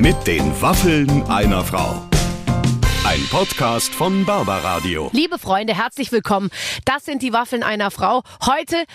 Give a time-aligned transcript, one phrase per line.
[0.00, 2.08] Mit den Waffeln einer Frau.
[3.04, 5.10] Ein Podcast von Barbaradio.
[5.12, 6.48] Liebe Freunde, herzlich willkommen.
[6.86, 8.22] Das sind die Waffeln einer Frau.
[8.46, 8.86] Heute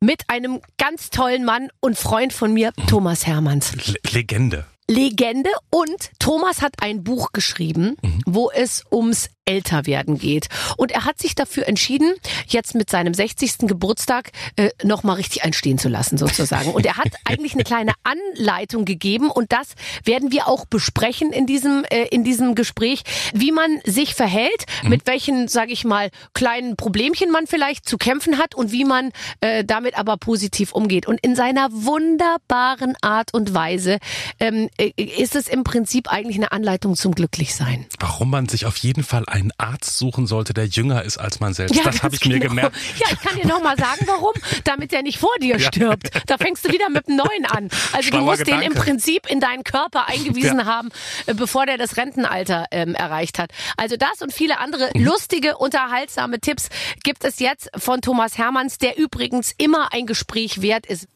[0.00, 3.76] mit einem ganz tollen Mann und Freund von mir, Thomas Hermanns.
[3.86, 4.66] Le Legende.
[4.88, 7.94] Legende und Thomas hat ein Buch geschrieben,
[8.26, 10.48] wo es ums Älterwerden geht.
[10.76, 12.14] Und er hat sich dafür entschieden,
[12.46, 13.58] jetzt mit seinem 60.
[13.60, 16.70] Geburtstag äh, nochmal richtig einstehen zu lassen, sozusagen.
[16.70, 19.68] Und er hat eigentlich eine kleine Anleitung gegeben und das
[20.04, 23.02] werden wir auch besprechen in diesem, äh, in diesem Gespräch,
[23.32, 28.38] wie man sich verhält, mit welchen, sage ich mal, kleinen Problemchen man vielleicht zu kämpfen
[28.38, 29.10] hat und wie man
[29.40, 31.06] äh, damit aber positiv umgeht.
[31.06, 33.98] Und in seiner wunderbaren Art und Weise
[34.40, 37.86] ähm, äh, ist es im Prinzip eigentlich eine Anleitung zum Glücklichsein.
[37.98, 41.54] Warum man sich auf jeden Fall einen Arzt suchen sollte, der jünger ist als man
[41.54, 41.76] selbst.
[41.76, 42.48] das ganz habe ich mir genau.
[42.54, 42.76] gemerkt.
[42.98, 44.32] Ja, ich kann dir noch mal sagen, warum.
[44.64, 46.10] Damit er nicht vor dir stirbt.
[46.26, 47.68] Da fängst du wieder mit dem Neuen an.
[47.92, 48.80] Also du Schlauer musst den im Gedanke.
[48.80, 50.64] Prinzip in deinen Körper eingewiesen Ja.
[50.66, 50.88] haben,
[51.26, 53.50] äh, bevor der das Rentenalter ähm, erreicht hat.
[53.76, 55.04] Also das und viele andere Mhm.
[55.04, 56.68] lustige, unterhaltsame Tipps
[57.04, 61.06] gibt es jetzt von Thomas Hermanns, der übrigens immer ein Gespräch wert ist.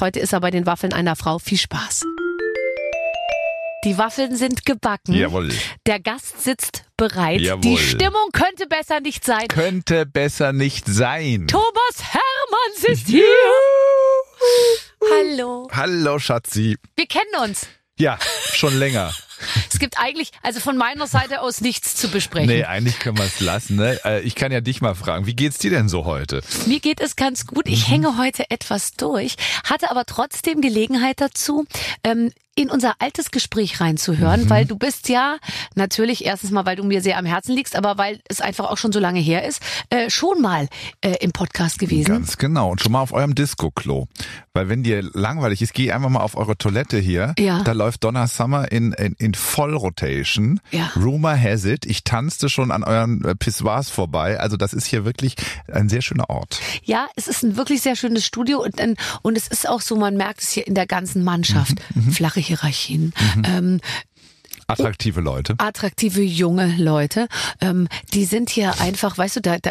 [0.00, 1.38] Heute ist er bei den Waffeln einer Frau.
[1.38, 2.04] Viel Spaß.
[3.84, 5.14] Die Waffeln sind gebacken.
[5.14, 5.50] Jawohl.
[5.86, 7.40] Der Gast sitzt bereit.
[7.40, 7.60] Jawohl.
[7.62, 9.46] Die Stimmung könnte besser nicht sein.
[9.46, 11.46] Könnte besser nicht sein.
[11.46, 13.24] Thomas Hermanns ist hier.
[15.12, 15.68] Hallo.
[15.72, 16.76] Hallo Schatzi.
[16.96, 17.68] Wir kennen uns.
[17.98, 18.18] Ja,
[18.52, 19.14] schon länger.
[19.70, 22.48] Es gibt eigentlich, also von meiner Seite aus nichts zu besprechen.
[22.48, 23.76] Nee, eigentlich können wir es lassen.
[23.76, 24.00] Ne?
[24.04, 26.42] Äh, Ich kann ja dich mal fragen, wie geht's dir denn so heute?
[26.66, 27.68] Mir geht es ganz gut.
[27.68, 31.66] Ich hänge heute etwas durch, hatte aber trotzdem Gelegenheit dazu,
[32.02, 35.36] ähm, in unser altes Gespräch reinzuhören, weil du bist ja
[35.76, 38.76] natürlich erstens mal, weil du mir sehr am Herzen liegst, aber weil es einfach auch
[38.78, 40.68] schon so lange her ist, äh, schon mal
[41.00, 42.06] äh, im Podcast gewesen.
[42.06, 42.70] Ganz genau.
[42.72, 44.06] Und schon mal auf eurem Disco-Klo.
[44.54, 47.32] Weil wenn dir langweilig ist, geh einfach mal auf eure Toilette hier.
[47.38, 47.62] Ja.
[47.62, 50.60] Da läuft Donna Summer in, in, in Vollrotation.
[50.72, 50.90] Ja.
[50.96, 51.86] Rumor has it.
[51.86, 54.40] Ich tanzte schon an euren äh, Pissoirs vorbei.
[54.40, 55.36] Also das ist hier wirklich
[55.72, 56.60] ein sehr schöner Ort.
[56.82, 59.94] Ja, es ist ein wirklich sehr schönes Studio und, dann- und es ist auch so,
[59.96, 61.74] man merkt es hier in der ganzen Mannschaft.
[62.10, 63.12] Flache Hierarchien.
[63.44, 63.80] Ähm,
[64.68, 65.54] Attraktive Leute.
[65.58, 67.26] attraktive junge Leute,
[67.60, 69.70] ähm, die sind hier einfach, weißt du, da, da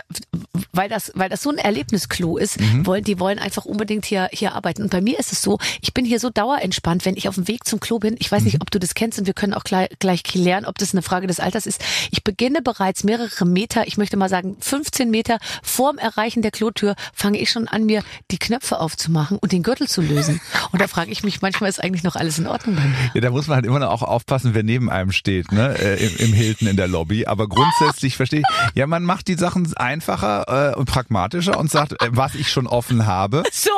[0.71, 4.53] weil das, weil das so ein Erlebnisklo ist, wollen, die wollen einfach unbedingt hier, hier
[4.53, 4.83] arbeiten.
[4.83, 7.47] Und bei mir ist es so, ich bin hier so dauerentspannt, wenn ich auf dem
[7.47, 8.15] Weg zum Klo bin.
[8.19, 10.77] Ich weiß nicht, ob du das kennst und wir können auch gleich, gleich klären, ob
[10.77, 11.83] das eine Frage des Alters ist.
[12.11, 16.95] Ich beginne bereits mehrere Meter, ich möchte mal sagen 15 Meter vorm Erreichen der Klotür,
[17.13, 20.41] fange ich schon an, mir die Knöpfe aufzumachen und den Gürtel zu lösen.
[20.71, 23.11] Und da frage ich mich, manchmal ist eigentlich noch alles in Ordnung bei mir.
[23.13, 26.05] Ja, da muss man halt immer noch auch aufpassen, wer neben einem steht, ne, äh,
[26.05, 27.25] im, im Hilton in der Lobby.
[27.25, 31.93] Aber grundsätzlich verstehe ich, ja, man macht die Sachen einfacher äh, und pragmatischer und sagt,
[32.01, 33.69] äh, was ich schon offen habe, So,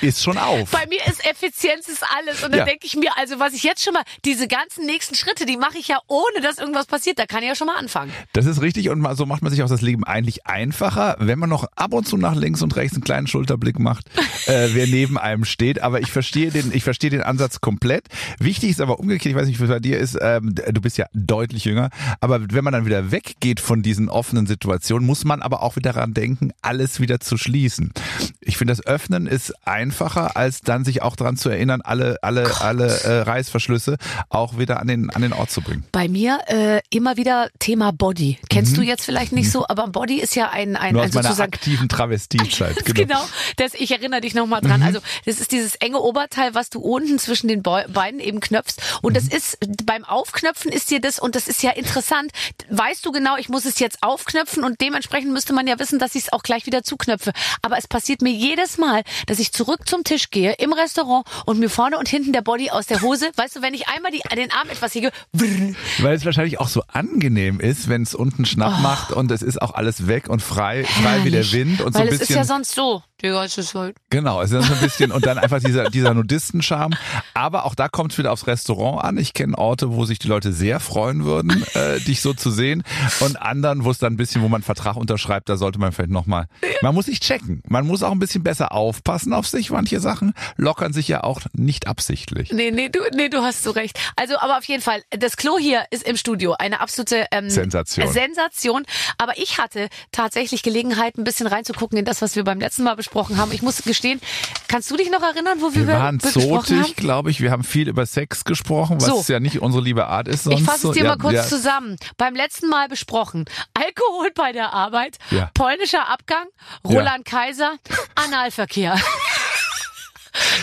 [0.00, 0.70] ist schon auf.
[0.70, 2.42] Bei mir ist Effizienz ist alles.
[2.42, 2.64] Und dann Ja.
[2.64, 5.78] denke ich mir, also was ich jetzt schon mal, diese ganzen nächsten Schritte, die mache
[5.78, 7.18] ich ja ohne, dass irgendwas passiert.
[7.18, 8.12] Da kann ich ja schon mal anfangen.
[8.32, 11.48] Das ist richtig und so macht man sich auch das Leben eigentlich einfacher, wenn man
[11.48, 14.06] noch ab und zu nach links und rechts einen kleinen Schulterblick macht,
[14.46, 15.82] äh, wer neben einem steht.
[15.82, 18.06] Aber ich verstehe den, ich verstehe den Ansatz komplett.
[18.38, 20.98] Wichtig ist aber umgekehrt, ich weiß nicht, wie es bei dir ist, ähm, du bist
[20.98, 21.90] ja deutlich jünger,
[22.20, 25.86] aber wenn man dann wieder weggeht von diesen offenen Situationen, muss man aber auch wieder
[25.96, 27.92] daran denken, alles wieder zu schließen.
[28.40, 32.60] Ich finde, das Öffnen ist einfacher, als dann sich auch daran zu erinnern, alle, alle,
[32.60, 33.96] alle äh, Reißverschlüsse
[34.28, 35.84] auch wieder an den, an den Ort zu bringen.
[35.92, 38.38] Bei mir äh, immer wieder Thema Body.
[38.50, 41.14] Kennst du jetzt vielleicht nicht so, aber Body ist ja ein, ein, Nur ein aus
[41.14, 42.76] meiner sozusagen aktiven Travestiezeit.
[42.96, 43.20] Genau.
[43.56, 44.82] das, ich erinnere dich nochmal dran.
[44.82, 48.80] Also das ist dieses enge Oberteil, was du unten zwischen den Beinen eben knöpfst.
[49.02, 50.04] Und das ist beim
[50.36, 52.30] Aufknöpfen ist dir das, und das ist ja interessant,
[52.68, 56.14] weißt du genau, ich muss es jetzt aufknöpfen und dementsprechend müsste man ja wissen, dass
[56.14, 57.32] ich es auch gleich wieder zuknöpfe.
[57.62, 61.58] Aber es passiert mir jedes Mal, dass ich zurück zum Tisch gehe im Restaurant und
[61.58, 64.20] mir vorne und hinten der Body aus der Hose, weißt du, wenn ich einmal die,
[64.36, 68.82] den Arm etwas hege, Weil es wahrscheinlich auch so angenehm ist, wenn es unten Schnapp
[68.82, 71.52] macht und es ist auch alles weg und frei, frei wie der herrlich.
[71.54, 73.02] Wind und Weil so ein es ist ja sonst so.
[73.22, 73.96] Es ist halt.
[74.10, 76.96] Genau, es ist so ein bisschen und dann einfach dieser, dieser Nudistenscharme.
[77.32, 79.16] Aber auch da kommt es wieder aufs Restaurant an.
[79.16, 82.82] Ich kenne Orte, wo sich die Leute sehr freuen würden, äh, dich so zu sehen.
[83.20, 85.92] Und anderen, wo es dann ein bisschen, wo man einen Vertrag unterschreibt, da sollte man
[85.92, 86.46] vielleicht nochmal.
[86.82, 87.62] Man muss sich checken.
[87.66, 89.70] Man muss auch ein bisschen besser aufpassen auf sich.
[89.70, 92.52] Manche Sachen lockern sich ja auch nicht absichtlich.
[92.52, 93.98] Nee, nee, du, nee, du hast so recht.
[94.16, 98.12] Also, aber auf jeden Fall, das Klo hier ist im Studio eine absolute ähm, Sensation.
[98.12, 98.84] Sensation.
[99.16, 102.94] Aber ich hatte tatsächlich Gelegenheit, ein bisschen reinzugucken in das, was wir beim letzten Mal
[102.94, 103.52] besprochen haben.
[103.52, 104.20] Ich muss gestehen,
[104.68, 107.40] kannst du dich noch erinnern, wo wir, Wir waren besprochen zotig, glaube ich.
[107.40, 109.32] Wir haben viel über Sex gesprochen, was So.
[109.32, 110.44] ja nicht unsere liebe Art ist.
[110.44, 110.90] Sonst Ich fasse so.
[110.90, 111.42] es dir ja, mal kurz ja.
[111.44, 111.96] zusammen.
[112.16, 113.44] Beim letzten Mal besprochen.
[113.74, 115.50] Alkohol bei der Arbeit, Ja.
[115.54, 116.46] polnischer Abgang,
[116.84, 117.76] Roland Kaiser,
[118.14, 118.96] Analverkehr.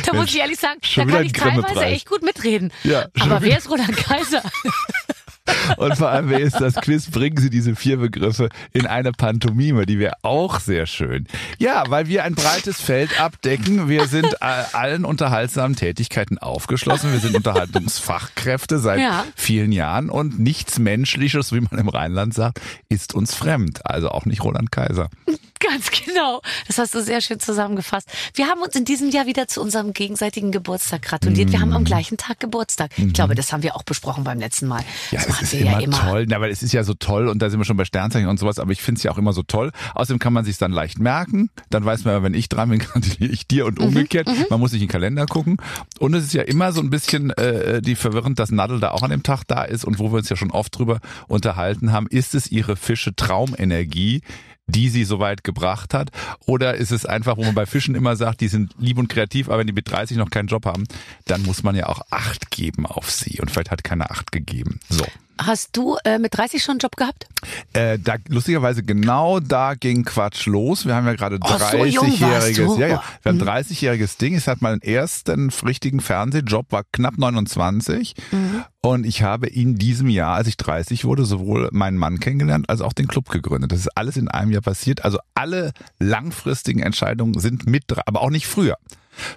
[0.06, 2.72] Da muss ich ehrlich sagen, da schon kann ich teilweise echt gut mitreden.
[2.84, 4.44] Ja, Aber wer ist Roland Kaiser?
[5.78, 7.10] Und vor allem, wer ist das Quiz?
[7.12, 11.28] Bringen Sie diese vier Begriffe in eine Pantomime, die wäre auch sehr schön.
[11.58, 13.90] Ja, weil wir ein breites Feld abdecken.
[13.90, 17.12] Wir sind allen unterhaltsamen Tätigkeiten aufgeschlossen.
[17.12, 19.26] Wir sind Unterhaltungsfachkräfte seit Ja.
[19.36, 23.82] vielen Jahren und nichts Menschliches, wie man im Rheinland sagt, ist uns fremd.
[23.86, 25.10] Also auch nicht Roland Kaiser.
[25.60, 26.42] Ganz genau.
[26.68, 28.10] Das hast du sehr schön zusammengefasst.
[28.34, 31.52] Wir haben uns in diesem Jahr wieder zu unserem gegenseitigen Geburtstag gratuliert.
[31.54, 32.92] Wir haben am gleichen Tag Geburtstag.
[32.98, 34.82] Ich glaube, das haben wir auch besprochen beim letzten Mal.
[34.82, 34.86] Mhm.
[35.12, 35.98] Ja, das es ist immer, ja immer.
[35.98, 36.26] toll.
[36.30, 38.40] Na, weil es ist ja so toll und da sind wir schon bei Sternzeichen und
[38.40, 39.72] sowas, aber ich finde es ja auch immer so toll.
[39.96, 41.50] Außerdem kann man sich dann leicht merken.
[41.70, 44.28] Dann weiß man, wenn ich dran bin, gratuliere ich dir Mhm, und umgekehrt.
[44.50, 45.58] Man muss nicht in den Kalender gucken.
[46.00, 49.04] Und es ist ja immer so ein bisschen äh, die verwirrend, dass Nadel da auch
[49.04, 52.08] an dem Tag da ist und wo wir uns ja schon oft drüber unterhalten haben.
[52.08, 54.22] Ist es ihre Fische Traumenergie?
[54.68, 56.10] Die sie so weit gebracht hat?
[56.46, 59.50] Oder ist es einfach, wo man bei Fischen immer sagt, die sind lieb und kreativ,
[59.50, 60.86] aber wenn die mit 30 noch keinen Job haben,
[61.26, 63.40] dann muss man ja auch Acht geben auf sie.
[63.42, 64.80] Und vielleicht hat keiner Acht gegeben.
[64.90, 65.06] So.
[65.40, 67.26] Hast du äh, mit 30 schon einen Job gehabt?
[67.74, 70.86] Äh, da, lustigerweise genau da ging Quatsch los.
[70.86, 72.80] Wir haben ja gerade Oh, so jung warst 30-jähriges, du.
[72.80, 73.44] ja, ja, wir haben Mhm.
[73.44, 74.36] 30-jähriges Ding.
[74.38, 78.14] Ich hatte meinen ersten richtigen Fernsehjob, war knapp 29.
[78.32, 78.64] Mhm.
[78.82, 82.82] Und ich habe in diesem Jahr, als ich 30 wurde, sowohl meinen Mann kennengelernt, als
[82.82, 83.72] auch den Club gegründet.
[83.72, 85.04] Das ist alles in einem Jahr passiert.
[85.04, 88.78] Also alle langfristigen Entscheidungen sind mit, aber auch nicht früher.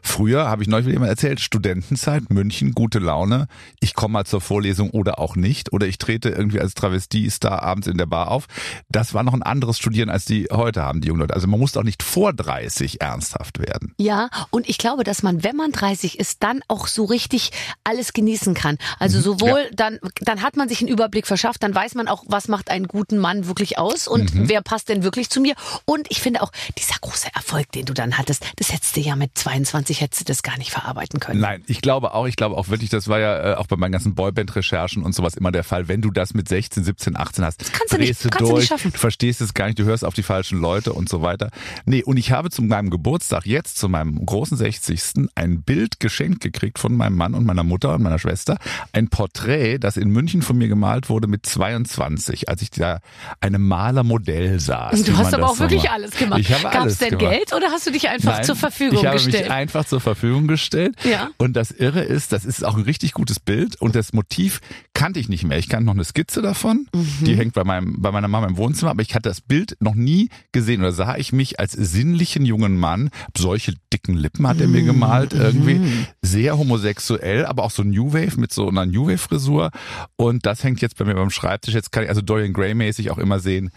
[0.03, 3.47] Früher habe ich neulich wieder jemand erzählt, Studentenzeit, München, gute Laune.
[3.81, 5.73] Ich komme mal zur Vorlesung oder auch nicht.
[5.73, 8.47] Oder ich trete irgendwie als Travestie-Star abends in der Bar auf.
[8.89, 11.35] Das war noch ein anderes Studieren, als die heute haben, die jungen Leute.
[11.35, 13.95] Also man muss auch nicht vor 30 ernsthaft werden.
[13.99, 17.51] Ja, und ich glaube, dass man, wenn man 30 ist, dann auch so richtig
[17.85, 18.75] alles genießen kann.
[18.75, 18.97] Mhm.
[18.99, 22.49] Also sowohl dann, dann hat man sich einen Überblick verschafft, dann weiß man auch, was
[22.49, 24.49] macht einen guten Mann wirklich aus und Mhm.
[24.49, 25.55] wer passt denn wirklich zu mir.
[25.85, 29.17] Und ich finde auch, dieser große Erfolg, den du dann hattest, das hättest du ja
[29.17, 31.41] mit 22 hättest du das gar nicht verarbeiten können.
[31.41, 33.93] Nein, ich glaube auch, ich glaube auch wirklich, das war ja äh, auch bei meinen
[33.93, 35.89] ganzen Boyband-Recherchen und sowas immer der Fall.
[35.89, 38.61] Wenn du das mit 16, 17, 18 hast, kannst du nicht- du kannst du durch,
[38.61, 38.93] nicht schaffen.
[38.93, 41.51] du verstehst es gar nicht, du hörst auf die falschen Leute und so weiter.
[41.85, 45.29] Nee, und ich habe zu meinem Geburtstag, jetzt zu meinem großen 60.
[45.35, 48.59] ein Bild geschenkt gekriegt von meinem Mann und meiner Mutter und meiner Schwester.
[48.93, 53.01] Ein Porträt, das in München von mir gemalt wurde mit 22, als ich da
[53.41, 54.99] einem Malermodell saß.
[54.99, 55.93] wie Du hast aber das auch so wirklich macht.
[55.93, 56.41] alles gemacht.
[56.41, 57.35] Ich habe Gab alles es denn gemacht.
[57.35, 59.45] Geld oder hast du dich einfach Nein, zur Verfügung ich habe gestellt?
[59.45, 60.95] mich einfach zur Verfügung gestellt.
[61.05, 61.31] Ja.
[61.39, 64.61] Und das Irre ist, das ist auch ein richtig gutes Bild und das Motiv
[64.95, 65.59] kannte ich nicht mehr.
[65.59, 66.87] Ich kannte noch eine Skizze davon,
[67.21, 67.37] die Mhm.
[67.39, 70.29] hängt bei meinem bei meiner Mama im Wohnzimmer, aber ich hatte das Bild noch nie
[70.53, 73.11] gesehen oder sah ich mich als sinnlichen jungen Mann.
[73.37, 74.87] Solche dicken Lippen hat er mir Mhm.
[74.87, 75.81] gemalt irgendwie,
[76.23, 79.71] sehr homosexuell, aber auch so New Wave mit so einer New Wave Frisur
[80.17, 81.75] und das hängt jetzt bei mir beim Schreibtisch.
[81.75, 83.71] Jetzt kann ich also Dorian Gray mäßig auch immer sehen.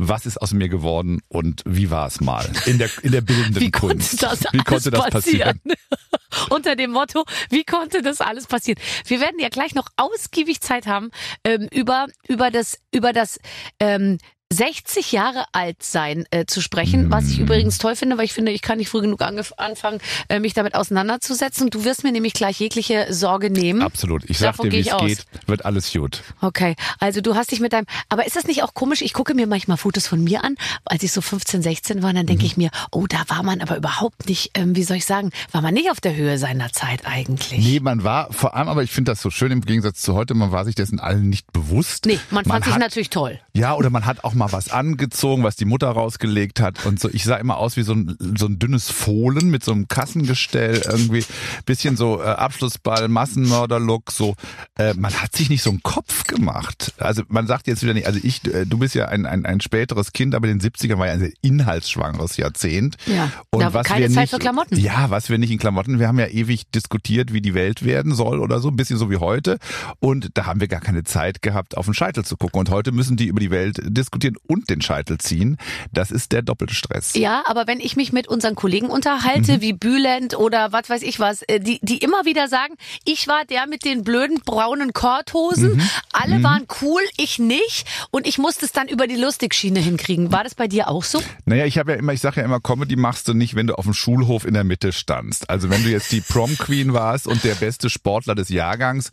[0.00, 3.60] Was ist aus mir geworden und wie war es mal in der in der bildenden
[3.60, 4.22] Wie konnte Kunst?
[4.22, 5.60] das wie konnte alles das passieren?
[6.50, 8.80] Unter dem Motto, wie konnte das alles passieren?
[9.06, 11.10] Wir werden ja gleich noch ausgiebig Zeit haben,
[11.42, 13.40] ähm, über, über das, über das,
[13.80, 14.18] ähm,
[14.50, 18.50] 60 Jahre alt sein äh, zu sprechen, was ich übrigens toll finde, weil ich finde,
[18.50, 21.68] ich kann nicht früh genug anfangen, äh, mich damit auseinanderzusetzen.
[21.68, 23.82] Du wirst mir nämlich gleich jegliche Sorge nehmen.
[23.82, 24.24] Absolut.
[24.28, 26.22] Ich sag Davon dir, wie es geht, wird alles gut.
[26.40, 29.02] Okay, also du hast dich mit deinem, aber ist das nicht auch komisch?
[29.02, 30.54] Ich gucke mir manchmal Fotos von mir an,
[30.86, 32.46] als ich so 15, 16 war, dann denke Mhm.
[32.46, 35.60] ich mir, oh, da war man aber überhaupt nicht, ähm, wie soll ich sagen, war
[35.60, 37.58] man nicht auf der Höhe seiner Zeit eigentlich.
[37.66, 40.32] Nee, man war vor allem, aber ich finde das so schön im Gegensatz zu heute,
[40.32, 42.06] man war sich dessen allen nicht bewusst.
[42.06, 43.38] Nee, man fand sich hat, natürlich toll.
[43.52, 47.10] Ja, oder man hat auch mal was angezogen, was die Mutter rausgelegt hat und so.
[47.10, 50.82] Ich sah immer aus wie so ein, so ein dünnes Fohlen mit so einem Kassengestell
[50.86, 51.24] irgendwie.
[51.66, 54.34] Bisschen so äh, Abschlussball, Massenmörder-Look, so.
[54.78, 56.94] Äh, man hat sich nicht so einen Kopf gemacht.
[56.98, 59.60] Also man sagt jetzt wieder nicht, also ich, äh, du bist ja ein, ein, ein
[59.60, 62.96] späteres Kind, aber in den 70ern war ja ein sehr inhaltsschwangeres Jahrzehnt.
[63.06, 64.78] Ja, und da war was keine wir Zeit nicht, für Klamotten.
[64.78, 68.14] Ja, was wir nicht in Klamotten, wir haben ja ewig diskutiert, wie die Welt werden
[68.14, 69.58] soll oder so, ein bisschen so wie heute.
[69.98, 72.60] Und da haben wir gar keine Zeit gehabt, auf den Scheitel zu gucken.
[72.60, 75.56] Und heute müssen die über die Welt diskutieren und den Scheitel ziehen.
[75.92, 77.14] Das ist der doppelte Stress.
[77.14, 79.60] Ja, aber wenn ich mich mit unseren Kollegen unterhalte, Mhm.
[79.60, 83.44] wie Bülent oder was weiß ich was, äh, die, die immer wieder sagen, ich war
[83.44, 85.90] der mit den blöden braunen Korthosen, Mhm.
[86.12, 90.32] alle waren cool, ich nicht und ich musste es dann über die Lustigschiene hinkriegen.
[90.32, 91.22] War das bei dir auch so?
[91.46, 93.74] Naja, ich habe ja immer, ich sage ja immer, Comedy machst du nicht, wenn du
[93.74, 95.48] auf dem Schulhof in der Mitte standst.
[95.50, 99.10] Also wenn du jetzt die Prom Queen warst und der beste Sportler des Jahrgangs,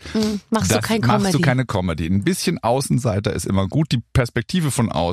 [0.50, 2.08] machst du kein machst du keine Comedy.
[2.08, 3.92] Ein bisschen Außenseiter ist immer gut.
[3.92, 5.05] Die Perspektive von außen.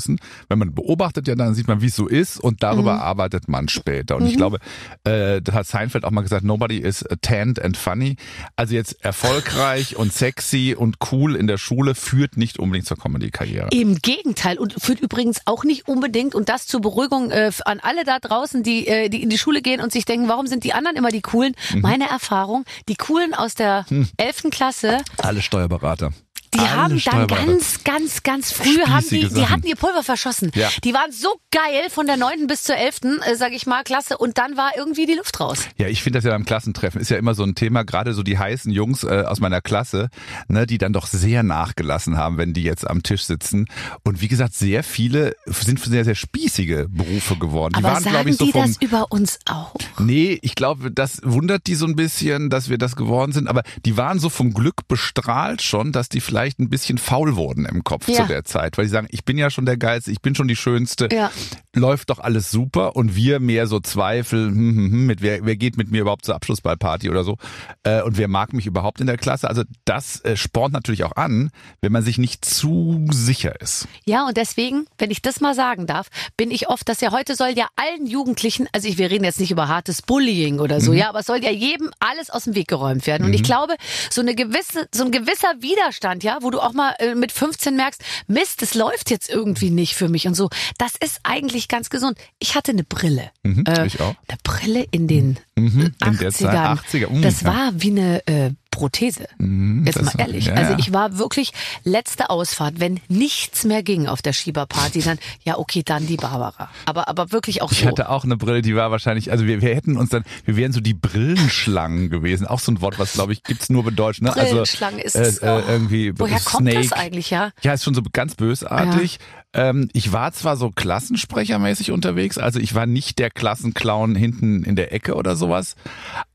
[0.49, 3.69] Wenn man beobachtet ja, dann sieht man, wie es so ist und darüber arbeitet man
[3.69, 4.17] später.
[4.17, 4.59] Und ich glaube,
[5.05, 8.17] äh, da hat Seinfeld auch mal gesagt, nobody is tanned and funny.
[8.57, 13.69] Also jetzt erfolgreich und sexy und cool in der Schule führt nicht unbedingt zur Comedy-Karriere.
[13.73, 18.05] Im Gegenteil und führt übrigens auch nicht unbedingt und das zur Beruhigung äh, an alle
[18.05, 20.73] da draußen, die, äh, die in die Schule gehen und sich denken, warum sind die
[20.73, 21.55] anderen immer die coolen?
[21.77, 23.85] Meine Erfahrung, die coolen aus der
[24.17, 26.13] elften Klasse, Alle Steuerberater.
[26.55, 30.51] Die Alle haben dann ganz, ganz, ganz früh haben die, die hatten ihr Pulver verschossen.
[30.55, 30.69] Ja.
[30.85, 34.19] Die waren so geil von der neunten bis zur elften, äh, sag ich mal, Klasse
[34.19, 35.61] und dann war irgendwie die Luft raus.
[35.79, 38.23] Ja, ich finde das ja beim Klassentreffen ist ja immer so ein Thema, gerade so
[38.23, 40.11] die heißen Jungs äh, aus meiner Klasse,
[40.49, 43.67] ne, die dann doch sehr nachgelassen haben, wenn die jetzt am Tisch sitzen.
[44.05, 47.75] Und wie gesagt, sehr viele sind für sehr, sehr spießige Berufe geworden.
[47.79, 48.67] Die Aber waren, sagen glaube ich, so die vom.
[48.67, 49.75] das über uns auch?
[49.99, 53.49] Nee, ich glaube, das wundert die so ein bisschen, dass wir das geworden sind.
[53.49, 57.65] Aber die waren so vom Glück bestrahlt schon, dass die vielleicht ein bisschen faul wurden
[57.65, 58.23] im Kopf Ja.
[58.23, 58.79] zu der Zeit.
[58.79, 61.09] Weil die sagen, ich bin ja schon der Geilste, ich bin schon die Schönste.
[61.13, 61.31] Ja.
[61.75, 62.97] Läuft doch alles super.
[62.97, 66.25] Und wir mehr so Zweifel, hm, hm, hm, mit wer, wer geht mit mir überhaupt
[66.25, 67.37] zur Abschlussballparty oder so.
[67.83, 69.49] Äh, und wer mag mich überhaupt in der Klasse.
[69.49, 73.87] Also das äh, spornt natürlich auch an, wenn man sich nicht zu sicher ist.
[74.05, 77.35] Ja, und deswegen, wenn ich das mal sagen darf, bin ich oft, dass ja heute
[77.37, 80.93] soll ja allen Jugendlichen, also ich, wir reden jetzt nicht über hartes Bullying oder so,
[80.93, 83.25] ja, aber es soll ja jedem alles aus dem Weg geräumt werden.
[83.25, 83.75] Und ich glaube,
[84.11, 87.77] so eine gewisse, so ein gewisser Widerstand, ja, wo du auch mal äh, mit 15
[87.77, 90.49] merkst, Mist, es läuft jetzt irgendwie nicht für mich und so,
[90.79, 92.19] das ist eigentlich ganz gesund.
[92.39, 93.31] Ich hatte eine Brille.
[93.43, 94.15] Mhm, Äh, ich auch.
[94.29, 96.19] Eine Brille in den Mhm, in 80ern.
[96.19, 97.47] der Zeit, 80er, mm, das ja.
[97.49, 99.29] war wie eine äh, Prothese.
[99.39, 100.47] Jetzt das mal war- ehrlich.
[100.47, 100.79] ja, also ja.
[100.81, 101.53] ich war wirklich
[101.85, 106.69] letzte Ausfahrt, wenn nichts mehr ging auf der Schieberparty, dann ja okay, dann die Barbara.
[106.87, 107.87] Aber aber wirklich auch Ich so.
[107.87, 110.73] hatte auch eine Brille, die war wahrscheinlich, also wir, wir hätten uns dann, wir wären
[110.73, 112.47] so die Brillenschlangen gewesen.
[112.47, 114.21] Auch so ein Wort, was glaube ich gibt's nur bei Deutsch.
[114.21, 114.33] Ne?
[114.33, 115.39] Brillenschlange ist äh, es.
[115.39, 116.89] äh, irgendwie Woher kommt Snake.
[116.89, 117.51] das eigentlich, ja?
[117.63, 119.19] Ja, ist schon so ganz bösartig.
[119.55, 124.77] Ähm, ich war zwar so Klassensprechermäßig unterwegs, also ich war nicht der Klassenclown hinten in
[124.77, 125.77] der Ecke oder sowas,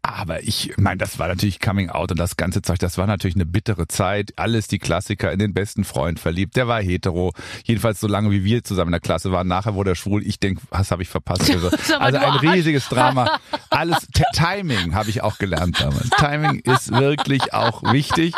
[0.03, 3.35] aber ich meine, das war natürlich Coming Out und das ganze Zeug, das war natürlich
[3.35, 4.33] eine bittere Zeit.
[4.37, 7.33] Alles die Klassiker in den besten Freund verliebt, der war hetero,
[7.65, 9.47] jedenfalls so lange wie wir zusammen in der Klasse waren.
[9.47, 11.49] Nachher wurde er schwul, ich denk, was habe ich verpasst?
[11.49, 11.69] Also,
[11.99, 13.39] also ein riesiges Drama.
[13.69, 16.09] Alles Timing habe ich auch gelernt damals.
[16.11, 18.33] Timing ist wirklich auch wichtig.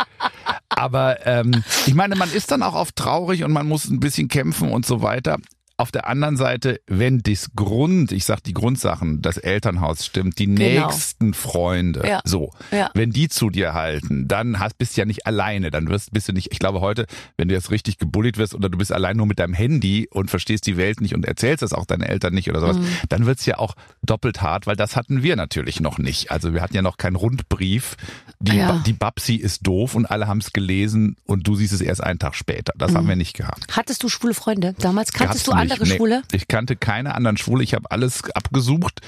[0.80, 4.30] Aber ähm, ich meine, man ist dann auch oft traurig und man muss ein bisschen
[4.30, 5.38] kämpfen und so weiter.
[5.80, 10.48] Auf der anderen Seite, wenn das Grund, ich sag die Grundsachen, das Elternhaus stimmt, die
[10.48, 10.88] Genau.
[10.88, 12.20] nächsten Freunde, Ja.
[12.26, 12.92] so, Ja.
[12.96, 16.28] wenn die zu dir halten, dann hast, bist du ja nicht alleine, dann wirst, bist
[16.28, 17.06] du nicht, ich glaube heute,
[17.38, 20.30] wenn du jetzt richtig gebullied wirst oder du bist allein nur mit deinem Handy und
[20.30, 22.88] verstehst die Welt nicht und erzählst das auch deinen Eltern nicht oder sowas, Mhm.
[23.08, 26.30] dann wird's ja auch doppelt hart, weil das hatten wir natürlich noch nicht.
[26.30, 27.96] Also wir hatten ja noch keinen Rundbrief,
[28.42, 28.82] die, Ja.
[28.86, 32.36] Die Babsi ist doof und alle haben's gelesen und du siehst es erst einen Tag
[32.36, 32.74] später.
[32.78, 33.66] Das haben wir nicht gehabt.
[33.72, 35.12] Hattest du schwule Freunde damals?
[35.14, 35.69] Kanntest Gab's du nicht.
[35.72, 35.96] Andere Nee.
[35.98, 36.22] Schwule?
[36.32, 37.64] Ich kannte keine anderen Schwule.
[37.64, 39.02] Ich habe alles abgesucht.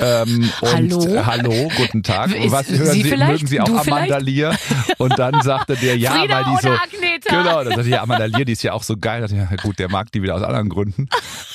[0.00, 1.26] Ähm, und Hallo?
[1.26, 2.34] hallo, guten Tag.
[2.34, 3.32] Ist Was sie hören Sie, vielleicht?
[3.32, 4.56] mögen Sie auch Du Amanda Lear?
[4.98, 7.28] Und dann sagte der ja, Frieda weil die so Agneta?
[7.42, 9.20] Genau, dann sagte ja Amanda Lear, die ist ja auch so geil.
[9.20, 11.08] Da dachte ich, Ja, gut, der mag die wieder aus anderen Gründen.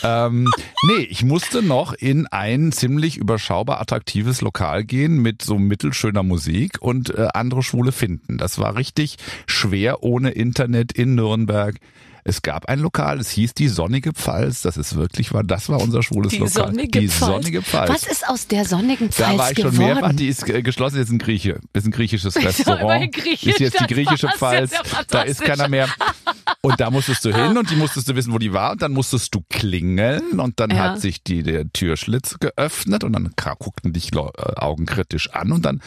[0.03, 0.49] ähm,
[0.87, 6.81] nee, ich musste noch in ein ziemlich überschaubar attraktives Lokal gehen mit so mittelschöner Musik
[6.81, 8.37] und äh, andere Schwule finden.
[8.37, 11.75] Das war richtig schwer ohne Internet in Nürnberg.
[12.23, 14.61] Es gab ein Lokal, es hieß die Sonnige Pfalz.
[14.61, 16.67] Das ist wirklich war, das war unser schwules Die Lokal.
[16.67, 17.31] sonnige die Pfalz.
[17.31, 17.89] Sonnige Pfalz.
[17.89, 19.93] Was ist aus der sonnigen Pfalz Da war ich schon geworden?
[19.95, 20.13] mehrfach.
[20.13, 21.59] Die ist äh, geschlossen, ist ein Grieche.
[21.73, 23.11] Ist ein griechisches Restaurant.
[23.13, 24.71] griechisch, ist jetzt die griechische Pfalz.
[24.71, 25.87] das ist ja Da ist keiner mehr.
[26.61, 28.71] Und da musstest du hin und die musstest du wissen, wo die war.
[28.71, 30.77] Und dann musstest du klingeln und dann Ja.
[30.77, 35.63] hat sich die, der Türschlitz geöffnet und dann guckten dich äh, Augen kritisch an und
[35.63, 35.81] dann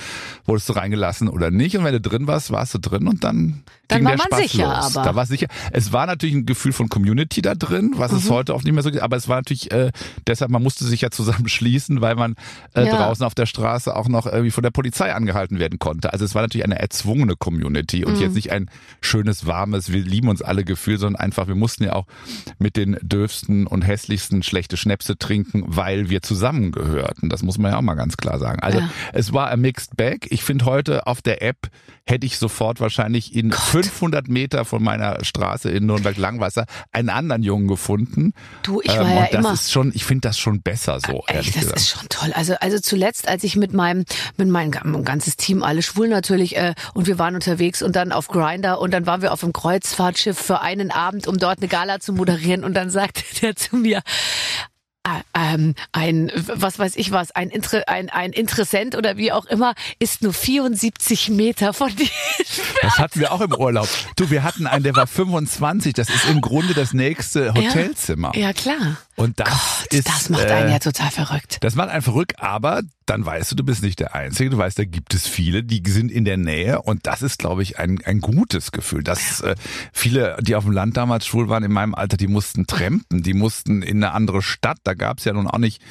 [0.47, 1.77] wurdest du reingelassen oder nicht.
[1.77, 4.27] Und wenn du drin warst, warst du drin und dann Dann ging war der man
[4.41, 4.97] Spaß sicher, los.
[4.97, 5.07] aber.
[5.09, 5.47] Da war sicher.
[5.73, 8.19] Es war natürlich ein Gefühl von Community da drin, was Mhm.
[8.19, 9.03] es heute oft nicht mehr so gibt.
[9.03, 9.91] Aber es war natürlich äh,
[10.27, 12.35] deshalb, man musste sich ja zusammenschließen, weil man
[12.75, 12.97] äh, Ja.
[12.97, 16.13] draußen auf der Straße auch noch irgendwie von der Polizei angehalten werden konnte.
[16.13, 18.05] Also es war natürlich eine erzwungene Community Mhm.
[18.07, 18.71] und jetzt nicht ein
[19.01, 22.07] schönes, warmes, wir lieben uns alle Gefühl, sondern einfach, wir mussten ja auch
[22.59, 27.29] mit den dürfsten und hässlichsten schlechte Schnäpse trinken, weil wir zusammengehörten.
[27.29, 28.61] Das muss man ja auch mal ganz klar sagen.
[28.61, 28.89] Also Ja.
[29.13, 30.27] es war a mixed bag.
[30.31, 31.69] Ich finde heute auf der App
[32.05, 33.51] hätte ich sofort wahrscheinlich in
[33.85, 38.33] 500 Meter von meiner Straße in Nürnberg-Langwasser einen anderen Jungen gefunden.
[38.63, 40.99] Du, ich war Ähm, ja und das immer- ist schon, ich finde das schon besser
[41.01, 41.79] so, ehrlich Echt, das gesagt.
[41.81, 42.33] ist schon toll.
[42.35, 44.05] Also, also zuletzt, als ich mit meinem,
[44.37, 48.13] mit meinem mein ganzes Team, alle schwul natürlich, äh, und wir waren unterwegs und dann
[48.13, 51.69] auf Grinder und dann waren wir auf einem Kreuzfahrtschiff für einen Abend, um dort eine
[51.69, 54.03] Gala zu moderieren und dann sagte der zu mir,
[55.35, 59.75] ähm, ein, was weiß ich was, ein, Inter ein, ein Interessent oder wie auch immer,
[59.99, 62.09] ist nur 74 Meter von dir.
[62.83, 63.89] Das hatten wir auch im Urlaub.
[64.17, 65.95] Du, wir hatten einen, der war 25.
[65.95, 68.33] Das ist im Grunde das nächste Hotelzimmer.
[68.35, 68.99] Ja, klar.
[69.17, 70.09] Und das Gott, ist.
[70.09, 71.59] das macht einen äh, ja total verrückt.
[71.61, 74.51] Das macht einen verrückt, aber dann weißt du, du bist nicht der Einzige.
[74.51, 77.63] Du weißt, da gibt es viele, die sind in der Nähe und das ist, glaube
[77.63, 79.03] ich, ein, ein gutes Gefühl.
[79.03, 79.55] Dass äh,
[79.93, 83.35] viele, die auf dem Land damals schwul waren in meinem Alter, die mussten trampen, die
[83.35, 84.79] mussten in eine andere Stadt.
[84.85, 85.83] Da gab es ja nun auch nicht,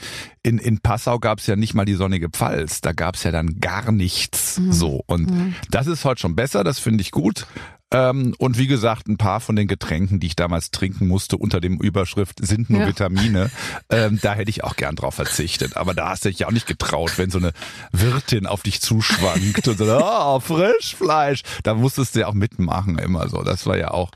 [0.42, 2.82] in, in Passau gab es ja nicht mal die sonnige Pfalz.
[2.82, 5.04] Da gab es ja dann gar nichts so.
[5.06, 7.46] Und das ist heute schon besser, das finde ich gut.
[7.92, 11.60] Ähm, und wie gesagt, ein paar von den Getränken, die ich damals trinken musste, unter
[11.60, 12.88] dem Überschrift sind nur Ja.
[12.88, 13.52] Vitamine,
[13.90, 15.76] ähm, da hätte ich auch gern drauf verzichtet.
[15.78, 17.52] Aber da hast du dich ja auch nicht getraut, wenn so eine
[17.92, 20.40] Wirtin auf dich zuschwankt und so, oh,
[20.82, 21.42] Frischfleisch.
[21.64, 23.42] Da musstest du ja auch mitmachen immer so.
[23.44, 24.12] Das war ja auch,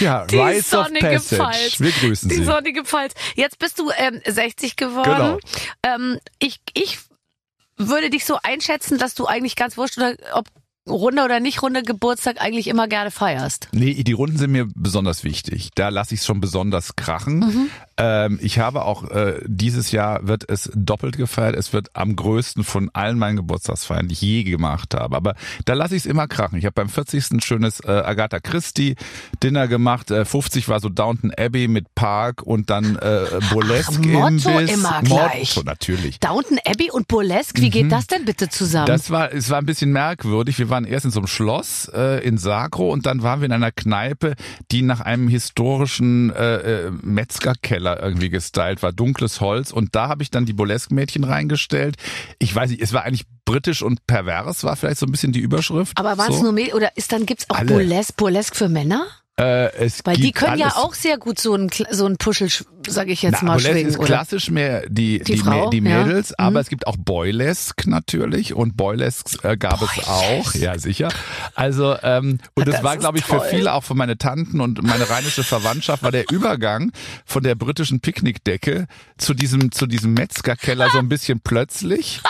[0.00, 1.36] ja, Die of sonnige Passage.
[1.42, 1.80] Pfalz.
[1.80, 2.44] Wir grüßen Die Sie.
[2.44, 3.14] sonnige Pfalz.
[3.34, 5.04] Jetzt bist du ähm, 60 geworden.
[5.04, 5.38] Genau.
[5.82, 6.98] Ähm, ich, ich
[7.78, 10.46] würde dich so einschätzen, dass du eigentlich ganz wurscht oder ob
[10.88, 13.68] Runde oder nicht Runde Geburtstag eigentlich immer gerne feierst.
[13.72, 15.70] Nee, die Runden sind mir besonders wichtig.
[15.74, 17.70] Da lasse ich es schon besonders krachen.
[17.98, 21.56] Ähm, ich habe auch äh, dieses Jahr wird es doppelt gefeiert.
[21.56, 25.16] Es wird am größten von allen meinen Geburtstagsfeiern, die ich je gemacht habe.
[25.16, 26.58] Aber da lasse ich es immer krachen.
[26.58, 27.30] Ich habe beim 40.
[27.32, 28.96] ein schönes äh, Agatha Christie
[29.42, 30.10] Dinner gemacht.
[30.10, 34.74] Äh, 50 war so Downton Abbey mit Park und dann äh, Burlesque Motto Imbiss.
[34.74, 35.56] immer gleich.
[35.56, 36.20] Motto natürlich.
[36.20, 38.84] Downton Abbey und Burlesque, wie geht das denn bitte zusammen?
[38.84, 38.92] Mhm.
[38.92, 40.58] Das war, es war ein bisschen merkwürdig.
[40.58, 43.52] Wir waren erst in so einem Schloss äh, in Sagro und dann waren wir in
[43.52, 44.34] einer Kneipe,
[44.70, 49.72] die nach einem historischen äh, äh, Metzgerkeller irgendwie gestylt war, dunkles Holz.
[49.72, 51.96] Und da habe ich dann die Burlesque-Mädchen reingestellt.
[52.38, 55.40] Ich weiß nicht, es war eigentlich britisch und pervers, war vielleicht so ein bisschen die
[55.40, 55.98] Überschrift.
[55.98, 56.42] Aber waren es so.
[56.42, 57.62] nur Mädchen oder ist dann gibt's auch.
[57.64, 59.06] Burlesque, Burlesque für Männer?
[59.38, 60.76] Äh, es Weil die können ja alles.
[60.78, 62.48] auch sehr gut so ein so ein Puschel,
[62.88, 64.06] sage ich jetzt Na, mal schwingen, ist oder?
[64.06, 66.04] klassisch mehr die, Die die, Frau, die ja.
[66.04, 66.34] Mädels, Mhm.
[66.38, 71.10] aber es gibt auch Boylesque natürlich und Boylesque äh, gab es auch, ja sicher.
[71.54, 73.46] Also ähm, und Das das war glaube ich für toll.
[73.50, 76.90] viele, auch für meine Tanten und meine rheinische Verwandtschaft, war der Übergang
[77.26, 78.86] von der britischen Picknickdecke
[79.18, 82.22] zu diesem zu diesem Metzgerkeller so ein bisschen plötzlich.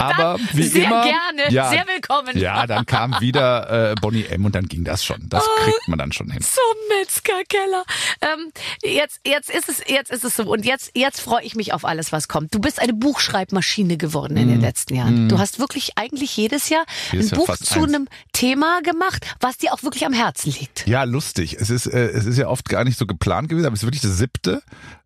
[0.18, 2.36] aber, dann wie sehr immer, gerne, ja, sehr willkommen.
[2.38, 5.28] Ja, dann kam wieder äh, Bonnie M und dann ging das schon.
[5.28, 5.62] Das Oh.
[5.64, 6.40] kriegt man dann schon hin.
[6.42, 7.84] Zum Metzgerkeller.
[8.20, 8.50] Ähm,
[8.82, 10.44] jetzt, jetzt ist es, jetzt ist es so.
[10.44, 12.54] Und jetzt, jetzt freue ich mich auf alles, was kommt.
[12.54, 15.28] Du bist eine Buchschreibmaschine geworden in den letzten Jahren.
[15.28, 17.18] Du hast wirklich eigentlich jedes Jahr Mhm.
[17.18, 17.88] Jedes ein Jahr Buch zu eins.
[17.94, 20.86] einem Thema gemacht, was dir auch wirklich am Herzen liegt.
[20.86, 21.56] Ja, lustig.
[21.60, 23.86] Es ist, äh, es ist ja oft gar nicht so geplant gewesen, aber es ist
[23.86, 24.62] wirklich das siebte.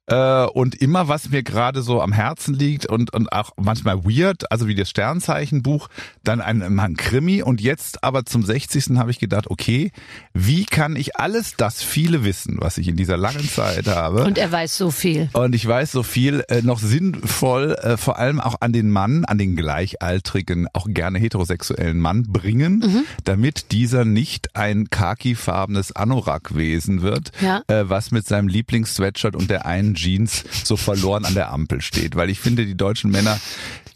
[0.07, 4.51] Äh, und immer, was mir gerade so am Herzen liegt und, und auch manchmal weird,
[4.53, 5.89] also wie das Sternzeichenbuch,
[6.23, 7.43] dann ein, ein Krimi.
[7.43, 8.97] Und jetzt aber zum 60.
[8.99, 9.93] habe ich gedacht, okay,
[10.35, 14.25] wie kann ich alles das viele wissen, was ich in dieser langen Zeit habe?
[14.25, 15.31] Und er weiß so viel.
[15.33, 19.25] Und ich weiß so viel äh, noch sinnvoll, äh, vor allem auch an den Mann,
[19.25, 23.05] an den gleichaltrigen, auch gerne heterosexuellen Mann bringen, Mhm.
[23.25, 27.63] damit dieser nicht ein khakifarbenes Anorak-Wesen wird, Ja.
[27.69, 32.17] äh, was mit seinem Lieblings-Sweatshirt und der einen Jeans so verloren an der Ampel steht.
[32.17, 33.41] Weil ich finde, die deutschen Männer,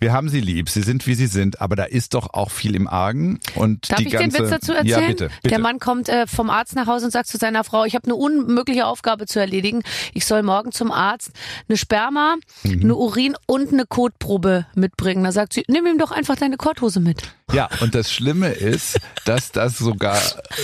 [0.00, 2.74] wir haben sie lieb, sie sind wie sie sind, aber da ist doch auch viel
[2.74, 3.40] im Argen.
[3.54, 4.86] Und Darf die ich ganze, den Witz dazu erzählen?
[5.02, 5.48] Ja, bitte, bitte.
[5.48, 8.04] Der Mann kommt äh, vom Arzt nach Hause und sagt zu seiner Frau, ich habe
[8.04, 9.82] eine unmögliche Aufgabe zu erledigen.
[10.14, 11.30] Ich soll morgen zum Arzt
[11.68, 12.82] eine Sperma, Mhm.
[12.82, 15.24] eine Urin und eine Kotprobe mitbringen.
[15.24, 17.22] Da sagt sie, nimm ihm doch einfach deine Korthose mit.
[17.52, 20.20] Ja, und das Schlimme ist, dass das sogar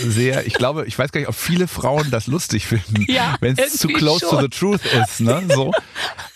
[0.06, 3.56] sehr, ich glaube, ich weiß gar nicht, ob viele Frauen das lustig finden, Ja, wenn
[3.56, 4.40] es zu close to schon.
[4.42, 5.42] the truth ist, ne?
[5.54, 5.72] So.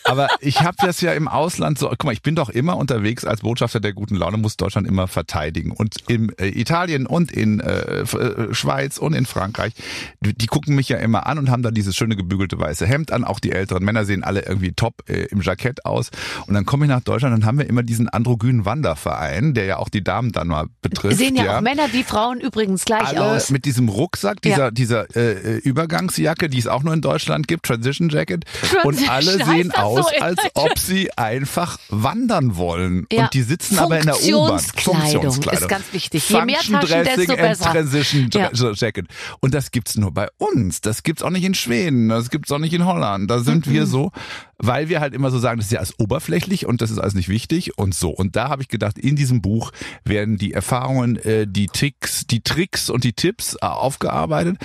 [0.08, 3.24] Aber ich habe das ja im Ausland so, guck mal, ich bin doch immer unterwegs
[3.24, 5.70] als Botschafter der guten Laune, muss Deutschland immer verteidigen.
[5.70, 9.72] Und in äh, Italien und in äh, äh, Schweiz und in Frankreich,
[10.20, 13.12] die, die gucken mich ja immer an und haben da dieses schöne gebügelte weiße Hemd
[13.12, 13.24] an.
[13.24, 16.10] Auch die älteren Männer sehen alle irgendwie top äh, im Jackett aus.
[16.46, 19.76] Und dann komme ich nach Deutschland, dann haben wir immer diesen androgynen Wanderverein, der ja
[19.76, 21.18] auch die Damen dann mal betrifft.
[21.18, 23.50] Sehen ja, ja auch Männer wie Frauen übrigens gleich alle aus.
[23.50, 24.70] mit diesem Rucksack, dieser, Ja.
[24.70, 28.44] dieser äh, äh, Übergangsjacke, die es auch nur in Deutschland gibt, Transition Jacket.
[28.84, 33.06] Und Transition, alle heißt sehen so aus, als ob sie einfach wandern wollen.
[33.12, 33.24] Ja.
[33.24, 34.58] Und die sitzen aber in der U-Bahn.
[34.60, 36.28] Funktionskleidung ist ganz wichtig.
[36.28, 37.72] Je mehr Taschen, desto and besser.
[37.72, 38.50] Transition Ja.
[38.74, 39.06] Jacket.
[39.40, 40.80] Und das gibt's nur bei uns.
[40.80, 42.08] Das gibt's auch nicht in Schweden.
[42.08, 43.30] Das gibt's auch nicht in Holland.
[43.30, 43.72] Da sind Mhm.
[43.72, 44.12] wir so,
[44.58, 47.14] weil wir halt immer so sagen, das ist ja alles oberflächlich und das ist alles
[47.14, 48.10] nicht wichtig und so.
[48.10, 49.70] Und da habe ich gedacht, in diesem Buch
[50.04, 54.56] werden die Erfahrungen, äh, die Tricks, die Tricks und die Tipps äh, aufgearbeitet.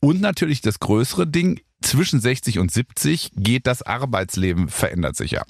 [0.00, 5.42] Und natürlich das größere Ding, zwischen 60 und 70 geht das Arbeitsleben, verändert sich ja.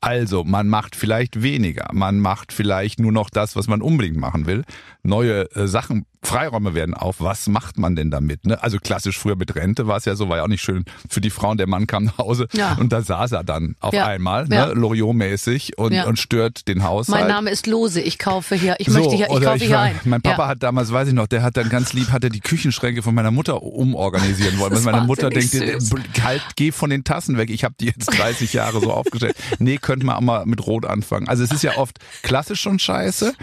[0.00, 4.46] Also man macht vielleicht weniger, man macht vielleicht nur noch das, was man unbedingt machen
[4.46, 4.64] will.
[5.02, 7.16] Neue äh, Sachen Freiräume werden auf.
[7.20, 8.46] Was macht man denn damit?
[8.46, 8.62] Ne?
[8.62, 11.20] Also klassisch früher mit Rente war es ja so, war ja auch nicht schön für
[11.20, 11.58] die Frauen.
[11.58, 12.76] Der Mann kam nach Hause Ja.
[12.80, 14.06] und da saß er dann auf Ja.
[14.06, 14.66] einmal, Ja.
[14.66, 14.72] ne?
[14.74, 16.06] Loriot-mäßig und, Ja.
[16.06, 17.20] und stört den Haushalt.
[17.20, 18.00] Mein Name ist Lose.
[18.00, 20.00] Ich kaufe hier, ich möchte hier, ich kaufe hier war- ein.
[20.04, 20.48] Mein Papa ja.
[20.48, 23.14] hat damals, weiß ich noch, der hat dann ganz lieb, hat er die Küchenschränke von
[23.14, 24.72] meiner Mutter umorganisieren wollen.
[24.72, 25.92] Weil meine Mutter denkt, wahnsinnig süß.
[25.92, 27.50] äh, halt, geh von den Tassen weg.
[27.50, 29.36] Ich habe die jetzt 30 Jahre so aufgestellt.
[29.58, 31.28] Nee, könnte man auch mal mit Rot anfangen.
[31.28, 33.34] Also es ist ja oft klassisch schon scheiße,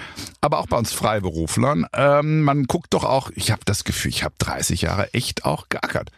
[0.41, 1.85] aber auch bei uns Freiberuflern.
[1.93, 5.67] Ähm, man guckt doch auch, ich habe das Gefühl, ich habe 30 Jahre echt auch
[5.67, 6.09] geackert.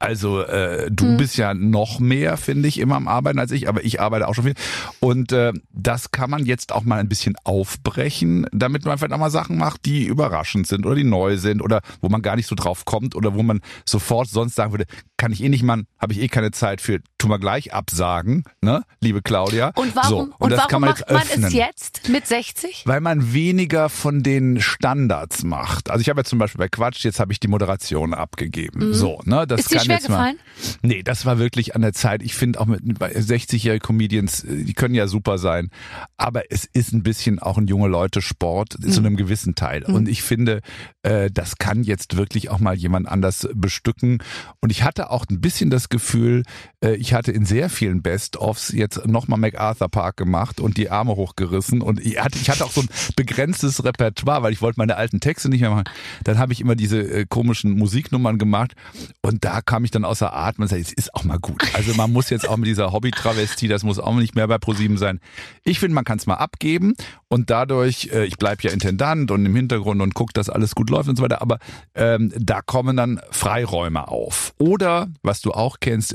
[0.00, 1.16] Also äh, du Hm.
[1.18, 4.34] bist ja noch mehr, finde ich, immer am Arbeiten als ich, aber ich arbeite auch
[4.34, 4.54] schon viel.
[4.98, 9.18] Und äh, das kann man jetzt auch mal ein bisschen aufbrechen, damit man vielleicht auch
[9.18, 12.46] mal Sachen macht, die überraschend sind oder die neu sind oder wo man gar nicht
[12.46, 14.86] so drauf kommt oder wo man sofort sonst sagen würde,
[15.16, 18.44] kann ich eh nicht machen, habe ich eh keine Zeit für, tu mal gleich absagen,
[18.62, 19.72] ne, liebe Claudia.
[19.74, 21.44] Und warum, so, und, und, das warum kann man macht jetzt man öffnen.
[21.44, 22.82] es jetzt mit 60?
[22.86, 25.90] Weil man weniger von den Standards macht.
[25.90, 28.94] Also ich habe ja zum Beispiel bei Quatsch, jetzt habe ich die Moderation abgegeben.
[28.94, 29.46] So, ne?
[29.46, 29.76] Das Mhm.
[29.76, 30.38] Kann schwer jetzt mal, gefallen?
[30.82, 32.22] Nee, das war wirklich an der Zeit.
[32.22, 35.70] Ich finde auch mit bei 60-jährigen Comedians, äh, die können ja super sein.
[36.16, 38.90] Aber es ist ein bisschen auch ein junge Leute Sport Mhm.
[38.90, 39.84] zu einem gewissen Teil.
[39.84, 40.60] Und ich finde,
[41.02, 44.22] äh, das kann jetzt wirklich auch mal jemand anders bestücken.
[44.60, 46.42] Und ich hatte auch ein bisschen das Gefühl,
[46.82, 51.82] ich hatte in sehr vielen Best-ofs jetzt nochmal MacArthur Park gemacht und die Arme hochgerissen.
[51.82, 55.20] Und ich hatte, ich hatte auch so ein begrenztes Repertoire, weil ich wollte meine alten
[55.20, 55.84] Texte nicht mehr machen.
[56.24, 58.72] Dann habe ich immer diese äh, komischen Musiknummern gemacht.
[59.20, 61.62] Und da kam ich dann außer Atem und sagte, es ist auch mal gut.
[61.74, 64.96] Also man muss jetzt auch mit dieser Hobby-Travestie, das muss auch nicht mehr bei ProSieben
[64.96, 65.20] sein.
[65.64, 66.94] Ich finde, man kann es mal abgeben
[67.28, 70.90] und dadurch, äh, ich bleibe ja Intendant und im Hintergrund und gucke, dass alles gut
[70.90, 71.58] läuft und so weiter, aber
[71.94, 74.54] ähm, da kommen dann Freiräume auf.
[74.58, 76.12] Oder, was du auch kennst,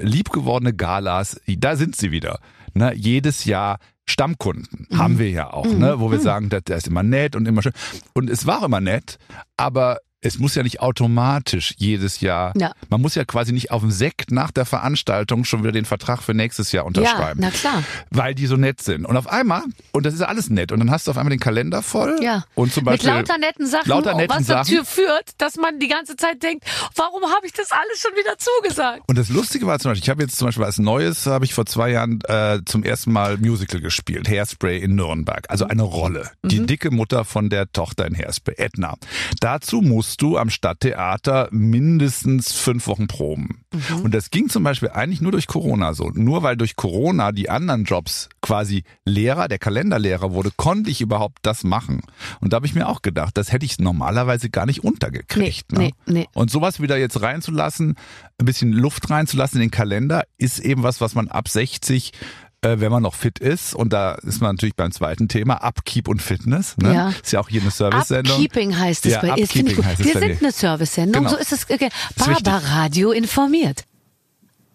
[0.55, 2.39] liebgewordene Galas, da sind sie wieder.
[2.73, 2.93] Ne?
[2.95, 5.99] Jedes Jahr Stammkunden haben wir ja auch, ne?
[5.99, 7.73] wo wir sagen, das, das ist immer nett und immer schön.
[8.13, 9.17] Und es war immer nett,
[9.57, 12.71] aber es muss ja nicht automatisch jedes Jahr, Ja.
[12.89, 16.21] man muss ja quasi nicht auf dem Sekt nach der Veranstaltung schon wieder den Vertrag
[16.23, 17.83] für nächstes Jahr Ja, unterschreiben, na klar.
[18.09, 19.05] weil die so nett sind.
[19.05, 19.61] Und auf einmal,
[19.91, 22.43] und das ist alles nett, und dann hast du auf einmal den Kalender voll Ja.
[22.55, 24.75] und zum Mit Beispiel lauter netten Sachen, lauter netten was Sachen.
[24.75, 28.35] dazu führt, dass man die ganze Zeit denkt, warum habe ich das alles schon wieder
[28.37, 29.03] zugesagt?
[29.07, 31.53] Und das Lustige war zum Beispiel, ich habe jetzt zum Beispiel als Neues, habe ich
[31.53, 35.45] vor zwei Jahren äh, zum ersten Mal Musical gespielt, Hairspray in Nürnberg.
[35.49, 36.31] Also eine Rolle.
[36.43, 38.95] Die dicke Mutter von der Tochter in Hairspray, Edna.
[39.39, 39.81] Dazu
[40.15, 43.65] musst du am Stadttheater mindestens fünf Wochen proben.
[44.01, 46.09] Und das ging zum Beispiel eigentlich nur durch Corona so.
[46.13, 51.39] Nur weil durch Corona die anderen Jobs quasi Lehrer, der Kalenderlehrer wurde, konnte ich überhaupt
[51.41, 52.01] das machen.
[52.39, 55.73] Und da habe ich mir auch gedacht, das hätte ich normalerweise gar nicht untergekriegt.
[55.73, 55.91] Nee, ne?
[56.05, 56.27] nee, nee.
[56.33, 57.95] Und sowas wieder jetzt reinzulassen,
[58.37, 62.13] ein bisschen Luft reinzulassen in den Kalender, ist eben was, was man ab 60
[62.61, 66.07] äh, wenn man noch fit ist, und da ist man natürlich beim zweiten Thema, Upkeep
[66.07, 66.77] und Fitness.
[66.77, 66.93] Ne?
[66.93, 67.09] Ja.
[67.09, 68.33] Ist ja auch hier eine Service-Sendung.
[68.37, 69.37] Upkeeping heißt es Ja, bei ihr.
[69.37, 71.35] Wir sind eine Service-Sendung, Genau.
[71.35, 71.69] so ist es.
[71.69, 71.89] Okay.
[72.17, 73.83] Barbaradio informiert.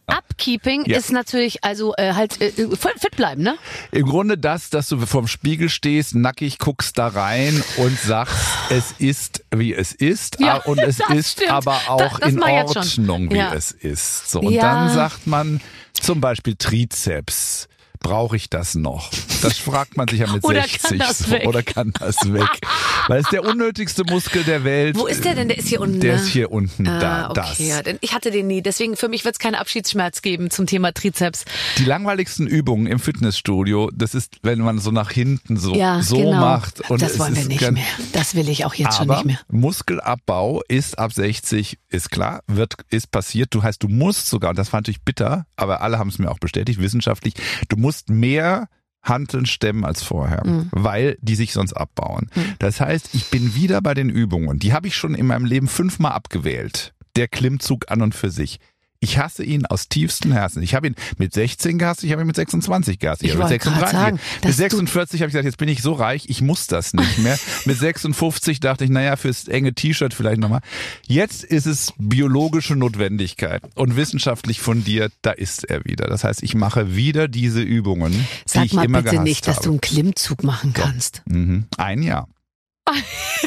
[0.06, 0.98] Upkeeping Ja.
[0.98, 3.56] ist natürlich, also äh, halt äh, voll fit bleiben, ne?
[3.92, 8.34] Im Grunde das, dass du vorm Spiegel stehst, nackig guckst da rein und sagst,
[8.70, 10.40] es ist, wie es ist.
[10.40, 11.52] Ja, ah, und es ist stimmt.
[11.52, 12.42] aber auch Das- das in.
[12.42, 13.54] Ordnung, wie Ja.
[13.54, 14.28] es ist.
[14.32, 15.60] So, und dann sagt man
[15.92, 17.68] zum Beispiel Trizeps.
[18.00, 19.10] Brauche ich das noch?
[19.42, 21.36] Das fragt man sich ja mit Oder kann 60 das so.
[21.36, 22.48] Oder kann das weg?
[23.08, 24.96] Weil es der unnötigste Muskel der Welt.
[24.96, 25.48] Wo ist der denn?
[25.48, 26.00] Der ist hier unten.
[26.00, 26.20] Der ne?
[26.22, 27.58] ist hier unten, da, Ah, okay, das.
[27.58, 28.62] ja, denn ich hatte den nie.
[28.62, 31.44] Deswegen für mich wird es keinen Abschiedsschmerz geben zum Thema Trizeps.
[31.78, 36.16] Die langweiligsten Übungen im Fitnessstudio, das ist, wenn man so nach hinten so, Ja, so
[36.16, 36.40] genau.
[36.40, 36.88] macht.
[36.90, 37.84] Und das wollen wir nicht mehr.
[38.12, 39.38] Das will ich auch jetzt schon nicht mehr.
[39.48, 43.54] Muskelabbau ist ab 60, ist klar, wird, ist passiert.
[43.54, 46.30] Du heißt, du musst sogar, und das war natürlich bitter, aber alle haben es mir
[46.30, 47.34] auch bestätigt, wissenschaftlich,
[47.68, 48.68] du musst mehr
[49.02, 50.68] Hanteln stemmen als vorher, Mhm.
[50.72, 52.30] weil die sich sonst abbauen.
[52.58, 54.58] Das heißt, ich bin wieder bei den Übungen.
[54.58, 56.92] Die habe ich schon in meinem Leben fünfmal abgewählt.
[57.16, 58.58] Der Klimmzug an und für sich.
[59.02, 60.62] Ich hasse ihn aus tiefstem Herzen.
[60.62, 63.22] Ich habe ihn mit 16 gehasst, ich habe ihn mit 26 gehasst.
[63.22, 63.98] Ich habe ihn mit wollte gerade 36.
[63.98, 66.66] sagen, mit dass du- 46 habe ich gesagt, jetzt bin ich so reich, ich muss
[66.66, 67.38] das nicht mehr.
[67.64, 70.60] mit 56 dachte ich, naja, fürs enge T-Shirt vielleicht nochmal.
[71.06, 76.06] Jetzt ist es biologische Notwendigkeit und wissenschaftlich fundiert, da ist er wieder.
[76.06, 79.46] Das heißt, ich mache wieder diese Übungen, die Sag ich mal immer bitte gehasst nicht,
[79.46, 79.64] dass habe.
[79.64, 81.22] du einen Klimmzug machen kannst.
[81.24, 81.64] Mhm.
[81.78, 82.28] Ein Jahr.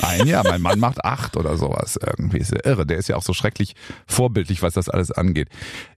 [0.02, 0.44] Ein Jahr.
[0.44, 2.38] Mein Mann macht acht oder sowas irgendwie.
[2.40, 2.86] Ist ja irre.
[2.86, 3.76] Der ist ja auch so schrecklich
[4.08, 5.50] vorbildlich, was das alles angeht.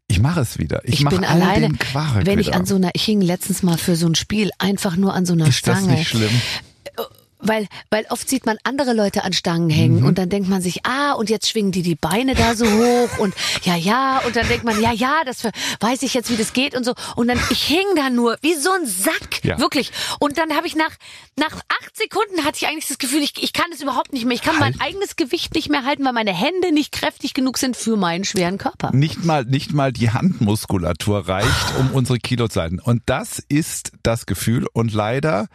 [0.09, 0.83] Ich mache es wieder.
[0.85, 2.41] Ich, Ich, mache bin all alleine, den Quark wenn wieder.
[2.41, 5.27] ich an so einer, ich hing letztens mal für so ein Spiel einfach nur an
[5.27, 5.95] so einer ist das Stange.
[5.99, 6.31] nicht schlimm?
[7.39, 10.07] Weil, weil oft sieht man andere Leute an Stangen hängen Mhm.
[10.07, 13.19] und dann denkt man sich, ah, und jetzt schwingen die die Beine da so hoch
[13.19, 15.45] und ja, ja, und dann denkt man, ja, ja, das
[15.81, 16.95] weiß ich jetzt, wie das geht und so.
[17.15, 19.59] Und dann, ich hing da nur wie so ein Sack, Ja.
[19.59, 19.91] wirklich.
[20.19, 20.91] Und dann habe ich nach,
[21.39, 24.35] nach acht Sekunden hatte ich eigentlich das Gefühl, ich, ich kann es überhaupt nicht mehr.
[24.35, 24.83] Ich kann mein Halt.
[24.83, 28.59] eigenes Gewicht nicht mehr halten, weil meine Hände nicht kräftig genug sind für meinen schweren
[28.59, 28.91] Körper.
[28.93, 32.79] Nicht mal, nicht mal die Handmuskulatur reicht, um unsere Kilo zu halten.
[32.81, 34.67] Und das ist das Gefühl.
[34.73, 35.49] Und leider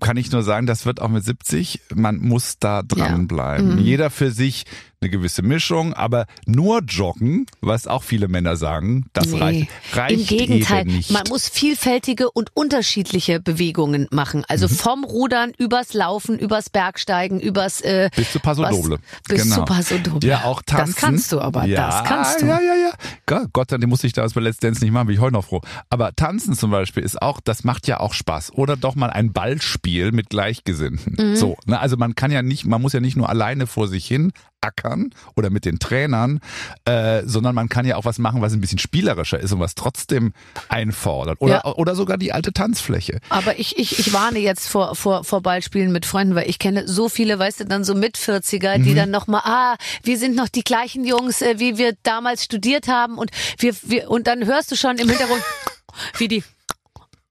[0.00, 3.74] kann ich nur sagen, das wird auch mit 70, man muss da dranbleiben.
[3.74, 3.78] Mhm.
[3.78, 4.64] Jeder für sich
[5.00, 9.38] eine gewisse Mischung, aber nur joggen, was auch viele Männer sagen, das Nee.
[9.38, 11.10] reicht, reicht Im Gegenteil, eben nicht.
[11.12, 14.44] man muss vielfältige und unterschiedliche Bewegungen machen.
[14.48, 14.70] Also Mhm.
[14.70, 18.98] vom Rudern übers Laufen, übers Bergsteigen, übers äh, Bis zu Paso Doble.
[19.28, 19.56] Bis Genau.
[19.56, 20.28] zu Paso Doble.
[20.28, 20.92] Ja, auch tanzen.
[20.94, 22.46] Das kannst du aber, ja, das kannst du.
[22.46, 22.92] Ja, ja, ja.
[23.26, 25.34] Gott, Gott sei Dank musste ich das bei Let's Dance nicht machen, bin ich heute
[25.34, 25.60] noch froh.
[25.90, 28.52] Aber tanzen zum Beispiel ist auch, das macht ja auch Spaß.
[28.54, 31.30] Oder doch mal ein Ballspiel mit Gleichgesinnten.
[31.32, 31.36] Mhm.
[31.36, 31.78] So, ne?
[31.78, 35.10] Also man kann ja nicht, man muss ja nicht nur alleine vor sich hin ackern
[35.36, 36.40] oder mit den Trainern,
[36.84, 39.74] äh, sondern man kann ja auch was machen, was ein bisschen spielerischer ist und was
[39.74, 40.32] trotzdem
[40.68, 41.40] einfordert.
[41.40, 41.74] Oder, Ja.
[41.74, 43.20] oder sogar die alte Tanzfläche.
[43.28, 46.86] Aber ich, ich, ich warne jetzt vor, vor, vor Ballspielen mit Freunden, weil ich kenne
[46.88, 48.84] so viele, weißt du, dann so mit 40er, Mhm.
[48.84, 52.88] die dann nochmal, ah, wir sind noch die gleichen Jungs, äh, wie wir damals studiert
[52.88, 55.42] haben und wir, wir, und dann hörst du schon im Hintergrund,
[56.18, 56.42] wie die,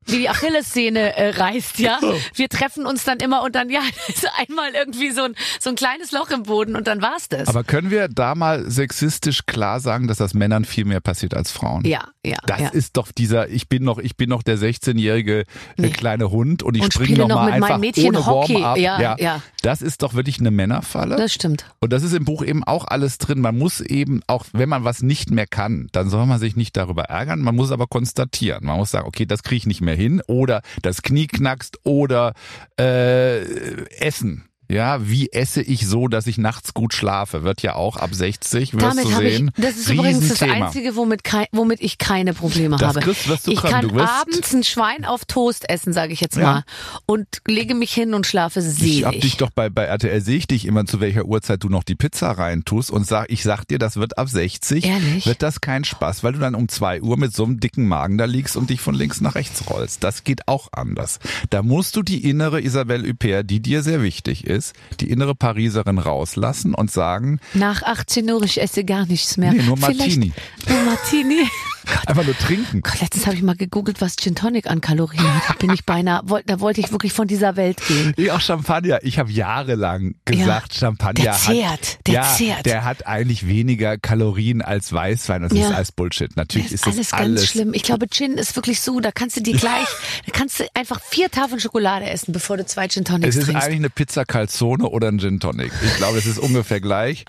[0.08, 2.00] wie die Achillessehne äh, reißt, ja.
[2.36, 5.76] Wir treffen uns dann immer und dann, ja, ist einmal irgendwie so ein, so ein
[5.76, 7.48] kleines Loch im Boden und dann war's das.
[7.48, 11.52] Aber können wir da mal sexistisch klar sagen, dass das Männern viel mehr passiert als
[11.52, 11.84] Frauen?
[11.86, 12.70] ja, ja, Das ja.
[12.70, 15.46] ist doch dieser, ich bin noch, ich bin noch der 16-jährige äh,
[15.78, 15.90] Nee.
[15.92, 18.54] kleine Hund und ich Und springe noch noch mal mit einfach ohne Hockey.
[18.56, 18.78] Warm-up.
[18.78, 19.42] Ja, ja.
[19.62, 21.16] Das ist doch wirklich eine Männerfalle.
[21.18, 21.66] das stimmt.
[21.80, 23.40] und das ist im Buch eben auch alles drin.
[23.42, 26.76] Man muss eben auch, wenn man was nicht mehr kann, dann soll man sich nicht
[26.78, 27.42] darüber ärgern.
[27.42, 28.66] Man muss aber konstatieren.
[28.66, 32.34] Man muss sagen, okay, das kriege ich nicht mehr hin oder das Knie knackst oder
[32.80, 33.42] äh,
[34.00, 34.48] Essen.
[34.70, 37.44] Ja, wie esse ich so, dass ich nachts gut schlafe?
[37.44, 39.52] Wird ja auch ab 60, wirst Damit du habe ich, sehen.
[39.58, 40.42] das ist übrigens das.
[40.42, 43.00] Einzige, womit, kei- womit ich keine Probleme Das habe.
[43.00, 46.36] kriegst- wirst du ich kann Du abends ein Schwein auf Toast essen, sage ich jetzt
[46.36, 46.44] Ja.
[46.44, 46.64] mal,
[47.06, 49.38] und lege mich hin und schlafe Ich hab dich selig.
[49.38, 52.32] doch bei, bei RTL sehe ich dich immer, zu welcher Uhrzeit du noch die Pizza
[52.32, 55.26] reintust und sag, ich sag dir, das wird ab 60, Ehrlich?
[55.26, 58.18] wird das kein Spaß, weil du dann um zwei Uhr mit so einem dicken Magen
[58.18, 60.04] da liegst und dich von links nach rechts rollst.
[60.04, 61.20] Das geht auch anders.
[61.50, 64.57] Da musst du die innere Isabelle Huppert, die dir sehr wichtig ist,
[65.00, 69.54] die innere Pariserin rauslassen und sagen, Nach 18 Uhr, ich esse gar nichts mehr.
[69.54, 70.34] Nee, nur Vielleicht- Martini.
[70.70, 71.48] Nur Martini.
[72.06, 72.82] einfach nur trinken.
[72.82, 75.50] Gott, letztens habe ich mal gegoogelt, was Gin Tonic an Kalorien hat.
[75.50, 78.14] Da bin ich beinahe, da wollte ich wirklich von dieser Welt gehen.
[78.18, 79.00] Ich auch Champagner.
[79.04, 82.66] Ich habe jahrelang gesagt, Champagner der hat, zehrt, der ja, zehrt.
[82.66, 85.42] der hat eigentlich weniger Kalorien als Weißwein.
[85.44, 85.70] Das Ja.
[85.70, 86.36] ist alles Bullshit.
[86.36, 87.74] Natürlich Das ist ist alles das ganz alles schlimm.
[87.74, 89.88] Ich glaube, Gin ist wirklich so, da kannst du dir gleich,
[90.26, 93.46] da kannst du einfach vier Tafeln Schokolade essen, bevor du zwei Gin Tonics Es ist
[93.46, 93.64] trinkst.
[93.66, 95.72] eigentlich eine Pizza Calzone oder ein Gin Tonic.
[95.86, 97.26] Ich glaube, es ist ungefähr gleich.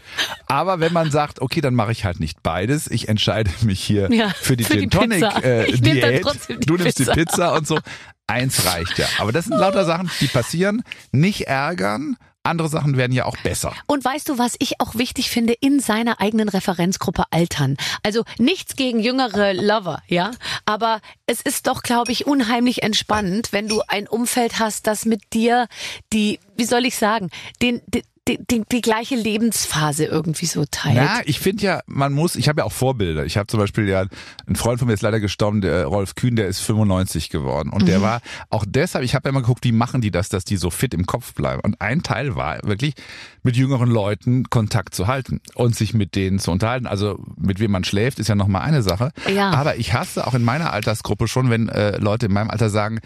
[0.46, 2.90] Aber wenn man sagt, okay, dann mache ich halt nicht beides.
[2.90, 6.24] Ich entscheide mich hier Ja, für die für Gin Tonic äh, Ich Diät.
[6.48, 7.14] die Du nimmst Pizza.
[7.14, 7.78] die Pizza und so.
[8.26, 9.06] Eins reicht ja.
[9.18, 10.82] Aber das sind lauter Sachen, die passieren.
[11.12, 12.16] Nicht ärgern.
[12.44, 13.74] Andere Sachen werden ja auch besser.
[13.86, 17.76] Und weißt du, was ich auch wichtig finde, in seiner eigenen Referenzgruppe altern.
[18.02, 20.30] Also nichts gegen jüngere Lover, ja.
[20.64, 25.20] Aber es ist doch, glaube ich, unheimlich entspannend, wenn du ein Umfeld hast, das mit
[25.34, 25.66] dir
[26.12, 27.28] die, wie soll ich sagen,
[27.60, 30.96] den, die, die, die, die gleiche Lebensphase irgendwie so teilt.
[30.96, 33.24] Ja, ich finde ja, man muss, ich habe ja auch Vorbilder.
[33.24, 34.04] Ich habe zum Beispiel ja,
[34.46, 37.70] ein Freund von mir ist leider gestorben, der Rolf Kühn, der ist 95 geworden.
[37.70, 37.86] Und Mhm.
[37.86, 40.56] der war auch deshalb, ich habe ja immer geguckt, wie machen die das, dass die
[40.56, 41.60] so fit im Kopf bleiben.
[41.62, 42.94] Und ein Teil war wirklich,
[43.42, 46.86] mit jüngeren Leuten Kontakt zu halten und sich mit denen zu unterhalten.
[46.86, 49.10] Also mit wem man schläft, ist ja nochmal eine Sache.
[49.32, 49.50] Ja.
[49.52, 53.00] Aber ich hasse auch in meiner Altersgruppe schon, wenn äh, Leute in meinem Alter sagen,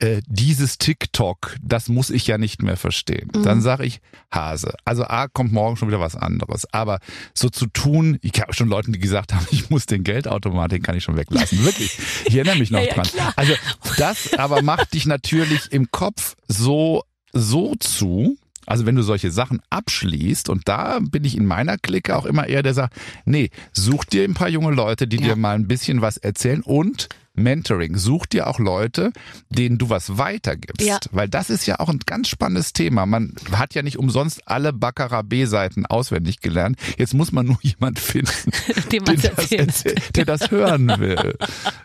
[0.00, 3.30] äh, dieses TikTok, das muss ich ja nicht mehr verstehen.
[3.34, 3.42] Mhm.
[3.42, 4.00] Dann sage ich
[4.32, 4.74] Hase.
[4.84, 6.72] Also A, kommt morgen schon wieder was anderes.
[6.72, 7.00] Aber
[7.34, 10.82] so zu tun, ich habe schon Leute, die gesagt haben, ich muss den Geldautomat, den
[10.82, 11.64] kann ich schon weglassen.
[11.64, 11.98] Wirklich.
[12.26, 13.06] Ich erinnere mich noch Ja, ja, dran.
[13.06, 13.32] klar.
[13.36, 13.54] Also
[13.96, 19.60] das aber macht dich natürlich im Kopf so, so zu, also wenn du solche Sachen
[19.70, 24.04] abschließt, und da bin ich in meiner Clique auch immer eher der sagt, nee, such
[24.04, 25.28] dir ein paar junge Leute, die Ja.
[25.28, 27.08] dir mal ein bisschen was erzählen und
[27.42, 27.96] Mentoring.
[27.96, 29.12] Such dir auch Leute,
[29.48, 30.86] denen du was weitergibst.
[30.86, 30.98] Ja.
[31.10, 33.06] Weil das ist ja auch ein ganz spannendes Thema.
[33.06, 36.76] Man hat ja nicht umsonst alle Baccarat B-Seiten auswendig gelernt.
[36.96, 38.50] Jetzt muss man nur jemand finden,
[38.92, 41.34] den das erzählt, der das hören will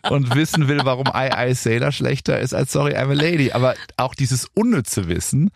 [0.09, 3.51] und wissen will, warum I, I Sailor schlechter ist als Sorry, I'm a Lady.
[3.51, 5.51] Aber auch dieses unnütze Wissen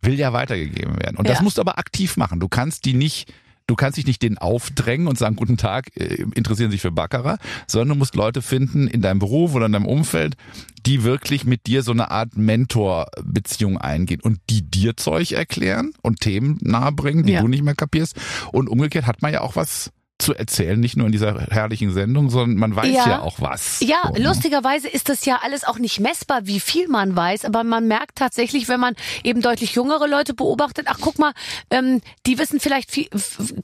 [0.00, 1.16] will ja weitergegeben werden.
[1.16, 1.42] Und das Ja.
[1.42, 2.40] musst du aber aktiv machen.
[2.40, 3.32] Du kannst die nicht
[3.66, 7.40] Du kannst dich nicht denen aufdrängen und sagen, guten Tag, äh, interessieren sich für Baccarat,
[7.66, 10.36] sondern du musst Leute finden in deinem Beruf oder in deinem Umfeld,
[10.84, 16.20] die wirklich mit dir so eine Art Mentor-Beziehung eingehen und die dir Zeug erklären und
[16.20, 17.40] Themen nahebringen, die Ja.
[17.40, 18.16] du nicht mehr kapierst.
[18.52, 22.30] Und umgekehrt hat man ja auch was zu erzählen, nicht nur in dieser herrlichen Sendung,
[22.30, 23.20] sondern man weiß ja, Ja.
[23.22, 23.80] auch was.
[23.80, 24.20] Ja, So, ne?
[24.20, 28.16] lustigerweise ist das ja alles auch nicht messbar, wie viel man weiß, aber man merkt
[28.18, 28.94] tatsächlich, wenn man
[29.24, 31.32] eben deutlich jüngere Leute beobachtet, ach guck mal,
[31.70, 33.08] ähm, die wissen vielleicht viel,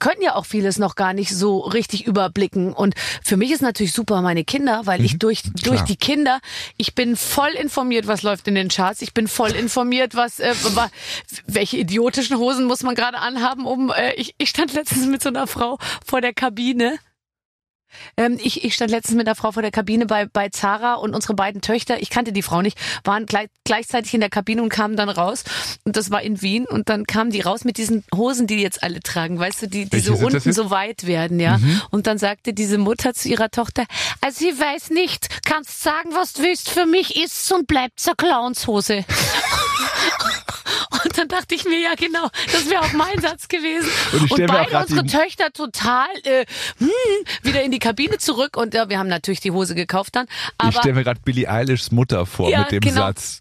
[0.00, 2.72] können ja auch vieles noch gar nicht so richtig überblicken.
[2.72, 6.40] Und für mich ist natürlich super meine Kinder, weil ich durch, durch die Kinder,
[6.76, 10.54] ich bin voll informiert, was läuft in den Charts, ich bin voll informiert, was, äh,
[11.46, 15.28] welche idiotischen Hosen muss man gerade anhaben, um, äh, ich, ich stand letztens mit so
[15.28, 16.98] einer Frau vor der Kabine.
[18.16, 21.14] Ähm, ich, ich stand letztens mit einer Frau vor der Kabine bei, bei Zara und
[21.14, 24.68] unsere beiden Töchter, ich kannte die Frau nicht, waren gleich, gleichzeitig in der Kabine und
[24.68, 25.42] kamen dann raus.
[25.84, 26.64] Und das war in Wien.
[26.66, 29.86] Und dann kamen die raus mit diesen Hosen, die jetzt alle tragen, weißt du, die,
[29.86, 31.58] die Welche so unten so weit werden, ja.
[31.90, 33.84] Und dann sagte diese Mutter zu ihrer Tochter,
[34.20, 38.16] also ich weiß nicht, kannst sagen, was du willst, für mich ist's und bleibt's eine
[38.16, 39.04] Clownshose.
[41.18, 43.88] Und dann dachte ich mir, ja genau, das wäre auch mein Satz gewesen.
[44.12, 46.44] Und ich auch beide unsere die- Töchter total äh,
[46.78, 46.88] hm,
[47.42, 50.26] wieder in die Kabine zurück und äh, wir haben natürlich die Hose gekauft dann.
[50.26, 53.06] Ich Aber stelle mir gerade Billie Eilishs Mutter vor Ja, mit dem genau.
[53.06, 53.40] Satz.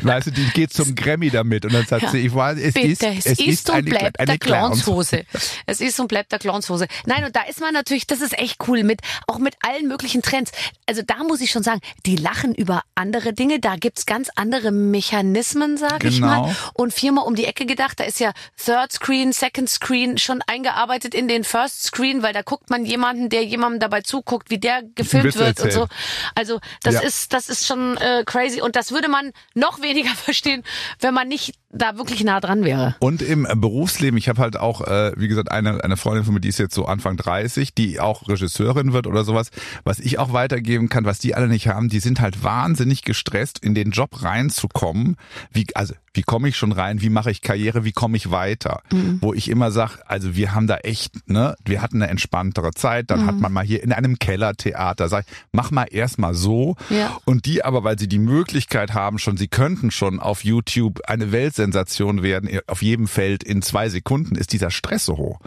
[0.00, 2.10] Weißt du, die geht zum Grammy damit und dann sagt Ja.
[2.10, 5.24] sie, ich weiß, es Bitte, ist, es, es ist, und eine, bleibt eine der Clownshose.
[5.66, 6.86] Es ist und bleibt der Clownshose.
[7.04, 10.22] Nein, und da ist man natürlich, das ist echt cool mit, auch mit allen möglichen
[10.22, 10.50] Trends.
[10.86, 13.60] Also da muss ich schon sagen, die lachen über andere Dinge.
[13.60, 16.26] Da gibt's ganz andere Mechanismen, sag ich Genau.
[16.46, 16.56] mal.
[16.74, 21.14] Und viermal um die Ecke gedacht, da ist ja Third Screen, Second Screen schon eingearbeitet
[21.14, 24.82] in den First Screen, weil da guckt man jemanden, der jemandem dabei zuguckt, wie der
[24.94, 25.86] gefilmt wird und so.
[26.34, 27.00] Also das Ja.
[27.00, 28.60] ist, das ist schon äh, crazy.
[28.60, 30.62] Und das würde man noch weniger verstehen,
[31.00, 32.96] wenn man nicht da wirklich nah dran wäre.
[33.00, 36.40] Und im Berufsleben, ich habe halt auch, äh, wie gesagt, eine, eine Freundin von mir,
[36.40, 39.50] die ist jetzt so Anfang 30, die auch Regisseurin wird oder sowas.
[39.84, 43.58] Was ich auch weitergeben kann, was die alle nicht haben, die sind halt wahnsinnig gestresst,
[43.58, 45.16] in den Job reinzukommen.
[45.52, 47.00] Wie, also, wie komme ich schon rein?
[47.00, 47.84] Wie mache ich Karriere?
[47.84, 48.82] Wie komme ich weiter?
[48.92, 49.18] Mhm.
[49.20, 53.10] Wo ich immer sage, also wir haben da echt, ne, wir hatten eine entspanntere Zeit,
[53.10, 53.26] dann Mhm.
[53.26, 56.76] hat man mal hier in einem Kellertheater, sag ich, mach mal erstmal so.
[56.90, 57.16] Ja.
[57.24, 61.32] Und die aber, weil sie die Möglichkeit haben schon, sie könnten schon auf YouTube eine
[61.32, 65.40] Weltsensation werden, auf jedem Feld in zwei Sekunden, ist dieser Stress so hoch.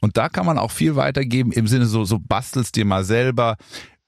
[0.00, 3.56] Und da kann man auch viel weitergeben im Sinne so, so bastelst dir mal selber,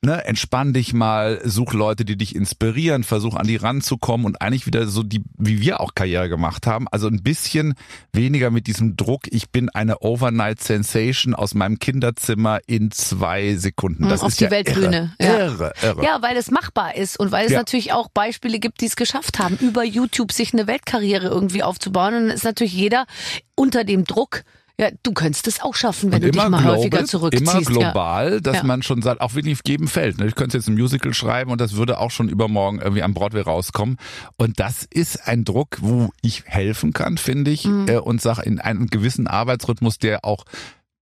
[0.03, 4.67] ne, entspann dich mal, such Leute, die dich inspirieren, versuch an die ranzukommen und eigentlich
[4.67, 6.87] wieder so die, wie wir auch Karriere gemacht haben.
[6.91, 7.75] Also ein bisschen
[8.13, 14.09] weniger mit diesem Druck, ich bin eine Overnight Sensation aus meinem Kinderzimmer in zwei Sekunden.
[14.09, 15.39] Das Mhm, auf ist die ja Weltbühne, Irre, ja.
[15.47, 16.05] irre, irre.
[16.05, 17.59] Ja, weil es machbar ist und weil es Ja.
[17.59, 22.15] natürlich auch Beispiele gibt, die es geschafft haben, über YouTube sich eine Weltkarriere irgendwie aufzubauen.
[22.15, 23.05] Und dann ist natürlich jeder
[23.55, 24.45] unter dem Druck,
[24.81, 27.53] ja, du könntest es auch schaffen, wenn Und du dich mal häufiger zurückziehst.
[27.53, 28.63] Immer global, dass Ja.
[28.65, 30.19] man schon sagt, auch wirklich auf jedem Feld.
[30.19, 30.27] ne?
[30.27, 33.43] Ich könnte jetzt ein Musical schreiben und das würde auch schon übermorgen irgendwie am Broadway
[33.43, 33.99] rauskommen.
[34.39, 37.89] Und das ist ein Druck, wo ich helfen kann, finde ich, Mhm.
[37.89, 40.45] äh, und sage in einem gewissen Arbeitsrhythmus, der auch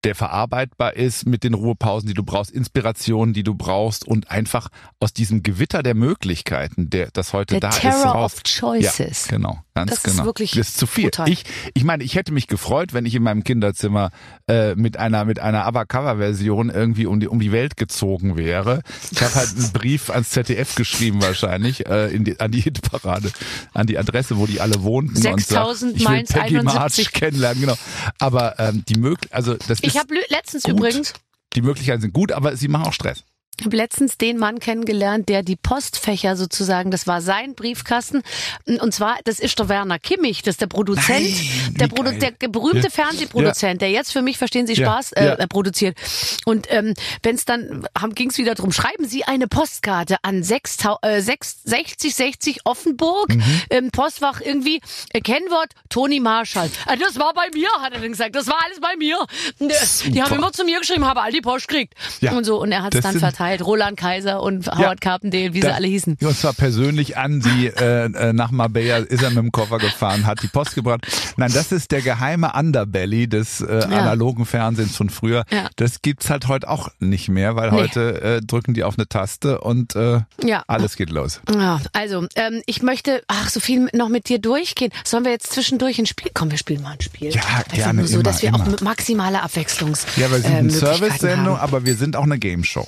[0.05, 4.69] der verarbeitbar ist mit den Ruhepausen, die du brauchst, Inspirationen, die du brauchst und einfach
[5.01, 8.35] aus diesem Gewitter der Möglichkeiten, der das heute Der da ist, Terror raus.
[8.37, 9.27] of Choices.
[9.29, 10.25] Ja, genau, ganz Das ist genau.
[10.25, 11.05] wirklich das ist zu viel.
[11.05, 11.29] brutal.
[11.29, 14.11] Ich, ich meine, ich hätte mich gefreut, wenn ich in meinem Kinderzimmer
[14.49, 18.83] äh, mit einer mit einer ABBA-Cover-Version irgendwie um die um die Welt gezogen wäre.
[19.11, 23.31] Ich habe halt einen Brief ans ZDF geschrieben wahrscheinlich äh, in die, an die Hitparade,
[23.75, 27.05] an die Adresse, wo die alle wohnten und sagt, 6000 ich will Mainz Peggy 71.
[27.07, 27.77] March kennenlernen, genau.
[28.19, 30.73] Aber ähm, die möglich, also das Ich ist habe letztens gut.
[30.73, 31.13] übrigens
[31.55, 33.25] die Möglichkeiten sind gut, aber sie machen auch Stress.
[33.61, 38.23] Ich habe letztens den Mann kennengelernt, der die Postfächer sozusagen, das war sein Briefkasten.
[38.67, 42.35] Und zwar, das ist der Werner Kimmich, das ist der Produzent, Nein, der, Produ geil.
[42.41, 42.91] der berühmte Ja.
[42.91, 44.87] Fernsehproduzent, der jetzt für mich, verstehen Sie, Ja.
[44.87, 45.35] Spaß Ja.
[45.35, 45.97] äh, produziert.
[46.45, 46.95] Und ähm,
[47.25, 51.59] wenn es dann, ging es wieder drum, schreiben Sie eine Postkarte an 6, äh, 6,
[51.65, 53.43] 60 60 Offenburg, Mhm.
[53.71, 54.81] ähm, Postfach irgendwie,
[55.13, 56.71] äh, Kennwort Toni Marschall.
[56.87, 59.19] Äh, das war bei mir, hat er dann gesagt, das war alles bei mir.
[59.59, 59.75] Und, äh,
[60.11, 61.95] die haben immer zu mir geschrieben, habe all die Post gekriegt.
[62.21, 62.33] Ja.
[62.33, 63.67] Und so, und er hat es dann sind- verteilt.
[63.67, 66.17] Roland Kaiser und Howard Carpendale, wie sie Da- alle hießen.
[66.23, 70.27] Und zwar persönlich an sie äh, äh, nach Marbella ist er mit dem Koffer gefahren,
[70.27, 71.07] hat die Post gebracht.
[71.37, 75.45] Nein, das ist der geheime Underbelly des äh, analogen Fernsehens von früher.
[75.51, 75.69] Ja.
[75.77, 77.77] Das gibt's halt heute auch nicht mehr, weil Nee.
[77.79, 80.63] heute äh, drücken die auf eine Taste und äh, Ja.
[80.67, 81.41] alles geht los.
[81.55, 84.91] Ja, also, ähm, ich möchte, ach, so viel noch mit dir durchgehen.
[85.05, 86.31] Sollen wir jetzt zwischendurch ein Spiel?
[86.35, 87.31] Komm, wir spielen mal ein Spiel.
[87.31, 88.77] Ja, Einfach gerne, nur so, dass wir immer, auch immer.
[88.83, 92.87] maximaler Abwechslungs Ja, wir sind äh, eine Service-Sendung, aber wir sind auch eine Game-Show.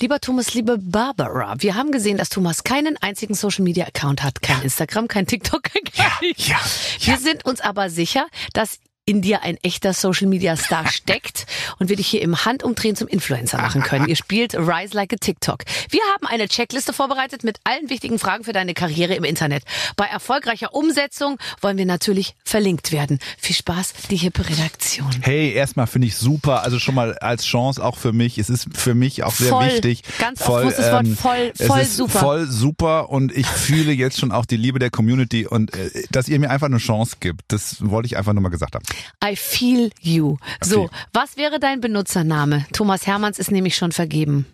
[0.00, 4.42] Lieber Thomas, liebe Barbara, wir haben gesehen, dass Thomas keinen einzigen Social-Media-Account hat.
[4.42, 6.56] Kein Instagram, kein TikTok, kein Ja, ja,
[6.98, 7.16] Wir ja.
[7.20, 11.46] sind uns aber sicher, dass in dir ein echter Social Media Star steckt
[11.78, 14.08] und wir dich hier im Handumdrehen zum Influencer machen können.
[14.08, 15.64] Ihr spielt Rise Like a TikTok.
[15.90, 19.64] Wir haben eine Checkliste vorbereitet mit allen wichtigen Fragen für deine Karriere im Internet.
[19.96, 23.18] Bei erfolgreicher Umsetzung wollen wir natürlich verlinkt werden.
[23.38, 25.10] Viel Spaß, die hippe Redaktion.
[25.20, 28.38] Hey, erstmal finde ich super, also schon mal als Chance auch für mich.
[28.38, 29.66] Es ist für mich auch sehr Voll.
[29.66, 30.02] wichtig.
[30.18, 32.18] Ganz oft voll, muss das Wort ähm, voll- voll ist super.
[32.20, 36.28] Voll super und ich fühle jetzt schon auch die Liebe der Community und äh, dass
[36.28, 37.42] ihr mir einfach eine Chance gibt.
[37.48, 38.84] Das wollte ich einfach nur mal gesagt haben.
[39.24, 40.36] I feel you.
[40.62, 40.94] So, Okay.
[41.12, 42.66] was wäre dein Benutzername?
[42.72, 44.46] Thomas Hermanns ist nämlich schon vergeben.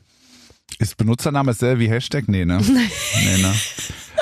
[0.78, 2.28] Ist Benutzername dasselbe wie Hashtag?
[2.28, 2.59] Nee, ne?
[2.62, 3.55] nee, ne?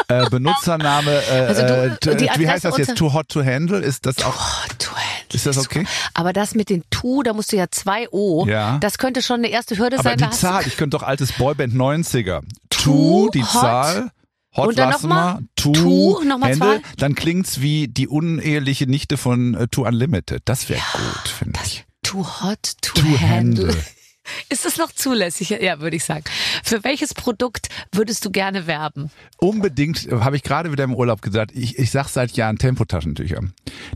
[0.08, 1.62] Äh, Benutzername, äh, Also
[2.00, 2.96] du- äh, die wie heißt das jetzt?
[2.96, 3.78] Too hot to handle?
[3.80, 4.34] Ist das auch?
[4.34, 5.34] Oh, du Held.
[5.34, 5.86] Ist das okay?
[6.14, 8.46] Aber das mit den Tu, da musst du ja zwei O.
[8.46, 8.78] Ja.
[8.78, 10.18] Das könnte schon eine erste Hürde Aber sein.
[10.18, 12.40] die hast du- Zahl, ich könnte doch altes Boyband 90er.
[12.70, 13.42] Too, Too, die.
[13.44, 14.10] Zahl.
[14.56, 15.46] Hot Und dann lassen noch mal wir.
[15.56, 16.80] Too, Too, noch mal Handle.
[16.80, 16.88] zwei.
[16.96, 20.42] Dann klingt's wie die uneheliche Nichte von äh, Too Unlimited.
[20.46, 21.84] Das wäre gut, finde ich.
[22.02, 23.68] Too hot, too, Too handle.
[23.68, 23.76] handle.
[24.50, 25.50] Ist das noch zulässig?
[25.50, 26.24] Ja, würde ich sagen.
[26.62, 29.10] Für welches Produkt würdest du gerne werben?
[29.38, 33.40] Unbedingt, äh, habe ich gerade wieder im Urlaub gesagt, ich, ich sag seit Jahren Tempotaschentücher.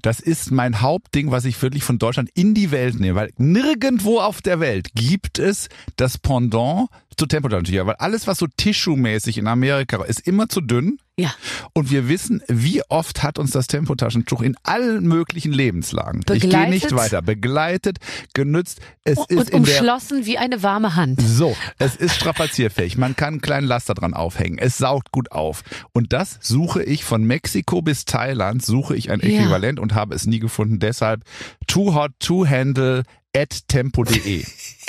[0.00, 4.20] Das ist mein Hauptding, was ich wirklich von Deutschland in die Welt nehme, weil nirgendwo
[4.20, 9.46] auf der Welt gibt es das Pendant zu Tempotaschentücher, weil alles, was so Tissue-mäßig in
[9.46, 10.98] Amerika ist, immer zu dünn.
[11.18, 11.34] Ja.
[11.74, 16.20] Und wir wissen, wie oft hat uns das Tempotaschentuch in allen möglichen Lebenslagen.
[16.20, 16.70] Ich gehe Begleitet.
[16.70, 17.20] nicht weiter.
[17.20, 17.98] Begleitet,
[18.32, 18.80] genützt.
[19.04, 21.20] Es ist Und in der umschlossen wie eine warme Hand.
[21.20, 22.96] so, es ist strapazierfähig.
[22.96, 24.56] Man kann einen kleinen Laster dran aufhängen.
[24.58, 25.62] Es saugt gut auf.
[25.92, 29.28] Und das suche ich von Mexiko bis Thailand, suche ich ein Ja.
[29.40, 30.78] Äquivalent und habe es nie gefunden.
[30.78, 31.24] Deshalb
[31.66, 33.02] too hot to handle
[33.36, 34.44] at tempo.de.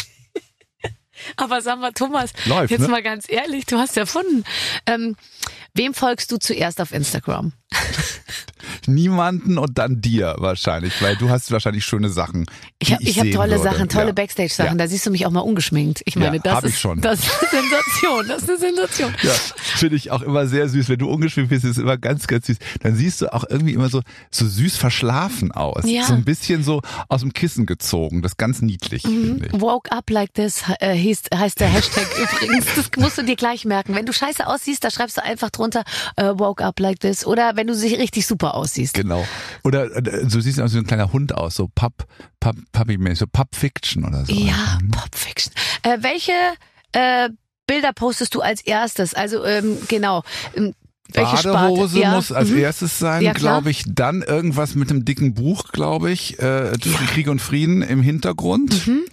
[1.37, 2.87] Aber sag mal, Thomas, Läuft, jetzt ne?
[2.87, 4.43] mal ganz ehrlich, du hast erfunden.
[4.85, 5.15] Ähm,
[5.73, 7.53] wem folgst du zuerst auf Instagram?
[8.87, 12.45] Niemanden und dann dir wahrscheinlich, weil du hast wahrscheinlich schöne Sachen.
[12.79, 13.63] Ich habe ich hab tolle würde.
[13.63, 14.11] Sachen, tolle Ja.
[14.13, 14.77] Backstage-Sachen.
[14.77, 14.85] Ja.
[14.85, 16.01] Da siehst du mich auch mal ungeschminkt.
[16.05, 17.01] Ich meine, Ja, das, ist, schon.
[17.01, 18.27] das ist eine Sensation.
[18.27, 19.13] Das ist eine Sensation.
[19.23, 19.31] Ja,
[19.77, 20.89] finde ich auch immer sehr süß.
[20.89, 22.57] Wenn du ungeschminkt bist, ist es immer ganz, ganz süß.
[22.81, 24.01] Dann siehst du auch irgendwie immer so,
[24.31, 25.83] so süß verschlafen aus.
[25.83, 28.21] So ein bisschen so aus dem Kissen gezogen.
[28.21, 29.41] Das ist ganz niedlich, Mhm.
[29.53, 32.65] Woke up like this äh, hieß, heißt der Hashtag übrigens.
[32.75, 33.95] Das musst du dir gleich merken.
[33.95, 35.83] Wenn du scheiße aussiehst, da schreibst du einfach drunter
[36.15, 37.25] äh, woke up like this.
[37.25, 38.93] Oder wenn du sich richtig super aussiehst.
[38.93, 39.25] Genau.
[39.63, 42.05] Oder äh, so siehst du aus wie ein kleiner Hund aus, so Pub,
[42.39, 44.33] Pub, Puppy so Pub Fiction oder so.
[44.33, 45.53] Ja, Pop Fiction.
[45.83, 46.33] Äh, welche
[46.93, 47.29] äh,
[47.67, 49.13] Bilder postest du als erstes?
[49.13, 50.23] Also ähm, genau.
[51.13, 51.99] Welche Badehose?
[51.99, 52.57] Ja, muss als mhm.
[52.59, 53.83] erstes sein, Ja, glaube ich.
[53.87, 56.39] Dann irgendwas mit einem dicken Buch, glaube ich.
[56.39, 56.71] Äh,
[57.07, 58.87] Krieg und Frieden im Hintergrund.
[58.87, 59.03] Mhm,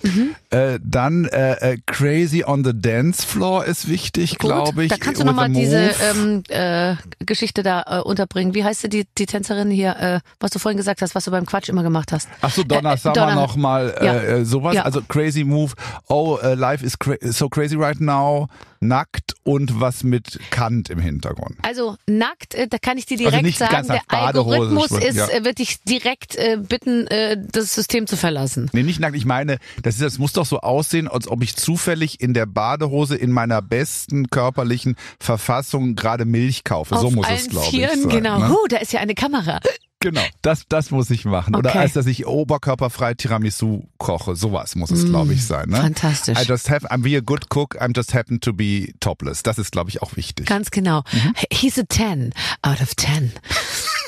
[0.51, 4.88] Äh, dann äh, äh, Crazy on the Dance Floor ist wichtig, glaube ich.
[4.90, 8.55] Da kannst du nochmal diese ähm, äh, Geschichte da äh, unterbringen.
[8.55, 11.46] Wie heißt die, die Tänzerin hier, äh, was du vorhin gesagt hast, was du beim
[11.46, 12.28] Quatsch immer gemacht hast?
[12.40, 14.14] Ach so, Donna Äh, Summer Donna- noch mal äh, Ja.
[14.14, 14.76] äh, sowas.
[14.78, 15.74] Also Crazy Move.
[16.09, 18.48] Oh, äh, Life is cra so crazy right now.
[18.81, 21.57] Nackt und was mit Kant im Hintergrund.
[21.62, 25.03] Also nackt, äh, da kann ich dir direkt Also nicht sagen, der Badehose, Algorithmus Schwimmen,
[25.03, 25.28] ist, ja.
[25.28, 28.70] äh, wird dich direkt äh, bitten, äh, das System zu verlassen.
[28.72, 29.16] Nee, nicht nackt.
[29.16, 32.47] Ich meine, das, ist, das muss doch so aussehen, als ob ich zufällig in der
[32.47, 36.97] Badehose in meiner besten körperlichen Verfassung gerade Milch kaufe.
[36.97, 37.70] so Auf muss allen es, glaube ich.
[37.70, 38.39] Vieren, Sein, genau.
[38.39, 38.49] Ne?
[38.49, 39.61] Huh, da ist ja eine Kamera.
[40.03, 41.55] Genau, das, das muss ich machen.
[41.55, 41.78] Oder Okay.
[41.80, 44.34] als dass ich oberkörperfrei Tiramisu koche.
[44.34, 45.68] Sowas muss es, glaube ich, sein.
[45.68, 45.78] Ne?
[45.78, 46.38] Mm, fantastisch.
[46.38, 49.42] I just have, I'm be a good cook, I'm just happen to be topless.
[49.42, 50.46] Das ist, glaube ich, auch wichtig.
[50.46, 51.03] Ganz genau.
[51.12, 51.34] Mhm.
[51.53, 52.32] He's a 10
[52.62, 53.32] out of 10.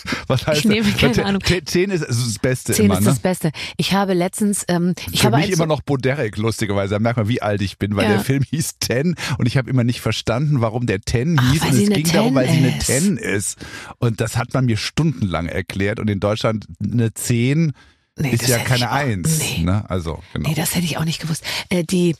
[0.26, 1.42] Was heißt Ich nehme keine Zehn- Ahnung.
[1.64, 3.06] Zehn ist das Beste 10 immer, ist ne?
[3.10, 3.50] das Beste.
[3.76, 6.94] Ich habe letztens, ähm, ich Für habe mich immer noch Boderek, lustigerweise.
[6.94, 8.10] Da merkt man, wie alt ich bin, weil Ja.
[8.12, 11.62] der Film hieß Ten und ich habe immer nicht verstanden, warum der Ten Ach, hieß.
[11.62, 12.78] und es ging darum, weil sie 10 eine.
[12.78, 13.58] Ten ist.
[13.98, 16.00] Und das hat man mir stundenlang erklärt.
[16.00, 17.72] Und in Deutschland eine Zehn
[18.18, 19.38] Nee, ist ja keine auch- Eins.
[19.38, 19.64] nee.
[19.64, 19.88] Ne?
[19.88, 20.48] Also, genau.
[20.50, 21.42] Nee, das hätte ich auch nicht gewusst.
[21.70, 22.14] Äh, die,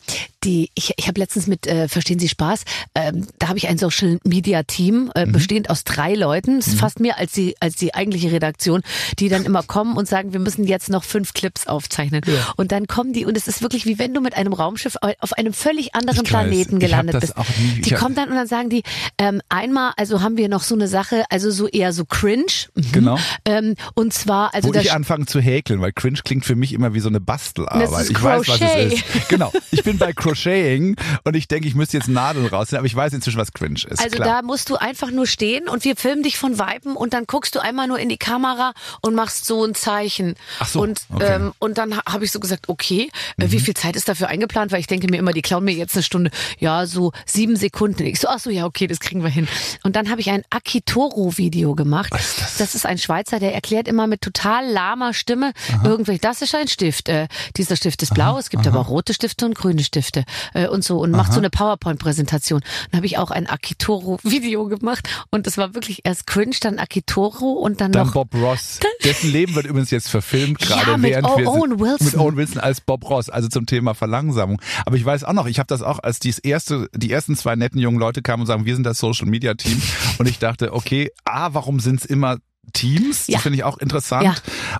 [0.45, 2.63] die, ich, ich habe letztens mit, äh, verstehen Sie Spaß,
[2.95, 5.33] ähm, da habe ich ein Social Media Team, äh, Mhm.
[5.33, 8.83] bestehend aus drei Leuten, das ist fast mehr als die, als die eigentliche Redaktion,
[9.19, 12.23] die dann immer kommen und sagen, wir müssen jetzt noch fünf Clips aufzeichnen.
[12.57, 15.33] Und dann kommen die, und es ist wirklich wie wenn du mit einem Raumschiff auf
[15.35, 17.37] einem völlig anderen Ich weiß, Planeten hab gelandet bist.
[17.37, 18.83] auch nie- die kommen dann und dann sagen die,
[19.19, 22.47] ähm, einmal, also haben wir noch so eine Sache, also so eher so cringe.
[22.75, 22.93] Mhm.
[22.93, 23.19] Genau.
[23.45, 26.95] Ähm, und zwar, also Wo ich anfange zu häkeln, weil Cringe klingt für mich immer
[26.95, 28.11] wie so eine Bastelarbeit.
[28.11, 28.93] Ich weiß, was Crochet.
[28.93, 29.29] es ist.
[29.29, 29.53] Genau.
[29.71, 33.13] Ich bin bei Crocheting und ich denke, ich müsste jetzt Nadeln rausnehmen, aber ich weiß
[33.13, 34.01] inzwischen, was Cringe ist.
[34.03, 34.29] Also Klar.
[34.29, 37.55] da musst du einfach nur stehen und wir filmen dich von Weiben und dann guckst
[37.55, 40.35] du einmal nur in die Kamera und machst so ein Zeichen.
[40.59, 41.39] Ach so, und, okay.
[41.39, 41.45] Mhm.
[41.47, 44.29] ähm, und dann ha- habe ich so gesagt, okay, äh, wie viel Zeit ist dafür
[44.29, 44.73] eingeplant?
[44.73, 46.31] Weil ich denke mir immer, die klauen mir jetzt eine Stunde.
[46.59, 48.05] Ja, so sieben Sekunden.
[48.05, 49.49] Ich so, ach so, ja, okay, das kriegen wir hin.
[49.83, 52.11] Und dann habe ich ein Akitoru-Video gemacht.
[52.13, 52.75] Was ist das?
[52.75, 55.53] ist ein Schweizer, der erklärt immer mit total lahmer Stimme,
[55.85, 57.09] irgendwelche, das ist ein Stift.
[57.09, 60.22] Äh, dieser Stift ist blau, es gibt aber auch rote Stifte und grüne Stifte
[60.55, 62.61] äh, und so und macht so eine PowerPoint-Präsentation.
[62.91, 67.53] Dann habe ich auch ein Akitoro-Video gemacht und es war wirklich erst cringe, dann Akitoro
[67.53, 68.81] und dann, Dann noch Bob Ross.
[69.05, 72.07] Dessen Leben wird übrigens jetzt verfilmt, gerade Ja, mit während wir Owen Wilson.
[72.07, 74.61] mit Owen Wilson als Bob Ross, also zum Thema Verlangsamung.
[74.87, 77.57] Aber ich weiß auch noch, ich habe das auch, als dies erste, die ersten zwei
[77.57, 79.81] netten jungen Leute kamen und sagen, wir sind das Social Media Team.
[80.19, 82.39] und ich dachte, okay, A, warum sind es immer
[82.73, 83.27] Teams?
[83.27, 83.35] Ja.
[83.35, 84.25] Das finde ich auch interessant.
[84.25, 84.35] Ja.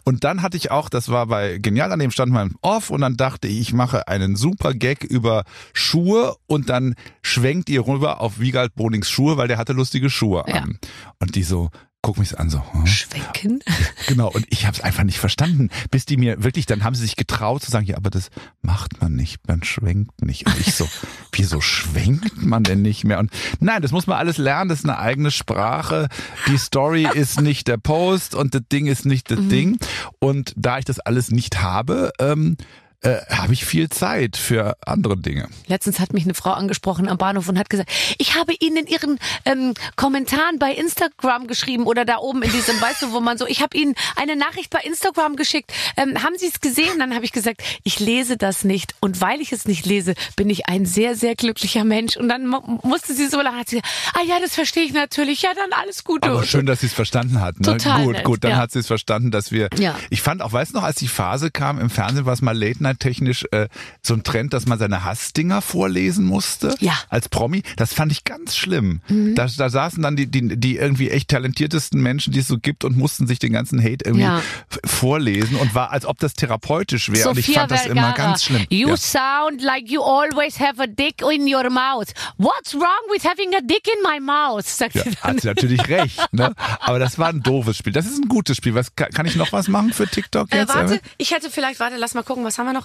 [0.05, 3.01] Und dann hatte ich auch, das war bei Genial, an dem stand mein Off und
[3.01, 8.21] dann dachte ich, ich mache einen super Gag über Schuhe und dann schwenkt ihr rüber
[8.21, 10.55] auf Wiegald Bonings Schuhe, weil der hatte lustige Schuhe Ja.
[10.57, 10.79] an.
[11.19, 11.71] Und die so,
[12.03, 12.87] guck mich an so, hm?
[12.87, 13.63] Schwenken.
[14.09, 17.03] Genau, und ich habe es einfach nicht verstanden, bis die mir wirklich, dann haben sie
[17.03, 18.31] sich getraut zu sagen, ja, aber das
[18.61, 20.45] macht man nicht, man schwenkt nicht.
[20.47, 20.89] Und ich so,
[21.33, 23.21] wieso schwenkt man denn nicht mehr?
[23.21, 23.31] Und
[23.61, 26.09] nein, das muss man alles lernen, das ist eine eigene Sprache.
[26.49, 29.79] Die Story ist nicht der Post und das Ding ist nicht das Ding.
[30.19, 32.57] Und da ich das alles nicht habe, ähm,
[33.03, 35.49] äh, habe ich viel Zeit für andere Dinge.
[35.67, 38.87] Letztens hat mich eine Frau angesprochen am Bahnhof und hat gesagt, ich habe Ihnen in
[38.87, 43.39] Ihren ähm, Kommentaren bei Instagram geschrieben oder da oben in diesem, weißt du, wo man
[43.39, 45.73] so, ich habe Ihnen eine Nachricht bei Instagram geschickt.
[45.97, 46.99] Ähm, haben Sie es gesehen?
[46.99, 48.95] Dann habe ich gesagt, ich lese das nicht.
[49.01, 52.17] Und weil ich es nicht lese, bin ich ein sehr, sehr glücklicher Mensch.
[52.17, 54.93] Und dann mu- musste sie so lachen, hat sie gesagt, ah ja, das verstehe ich
[54.93, 55.43] natürlich.
[55.43, 56.29] Ja, dann alles Gute.
[56.29, 57.59] Aber schön, dass sie es verstanden hat.
[57.59, 57.67] Ne?
[57.79, 58.57] Total gut, nett, gut, dann ja.
[58.59, 59.69] hat sie es verstanden, dass wir.
[59.79, 59.97] Ja.
[60.11, 62.57] Ich fand auch, weißt du noch, als die Phase kam im Fernsehen, war es mal
[62.57, 63.69] Late Night technisch äh,
[64.03, 66.75] so ein Trend, dass man seine Hassdinger vorlesen musste.
[66.81, 66.93] Ja.
[66.93, 66.97] Mhm.
[67.11, 67.63] Als Promi.
[67.77, 69.01] Das fand ich ganz schlimm.
[69.35, 72.85] Da, da saßen dann die, die, die irgendwie echt talentiertesten Menschen, die es so gibt
[72.85, 74.43] und mussten sich den ganzen Hate irgendwie Ja.
[74.85, 77.31] vorlesen und war, als ob das therapeutisch wäre.
[77.31, 78.67] Und ich fand das Vergara, immer ganz schlimm.
[78.71, 78.97] You Ja.
[78.97, 82.09] sound like you always have a dick in your mouth.
[82.39, 82.83] What's wrong
[83.13, 84.67] with having a dick in my mouth?
[84.67, 85.35] Sagt Ja, sie dann.
[85.35, 86.55] hat sie natürlich recht, ne?
[86.81, 87.93] Aber das war ein doofes Spiel.
[87.93, 88.75] Das ist ein gutes Spiel.
[88.75, 90.75] Was kann, ich noch was machen für TikTok Äh, jetzt?
[90.75, 91.01] warte, Evan?
[91.19, 92.82] ich hätte vielleicht, warte, lass mal gucken, was haben wir noch?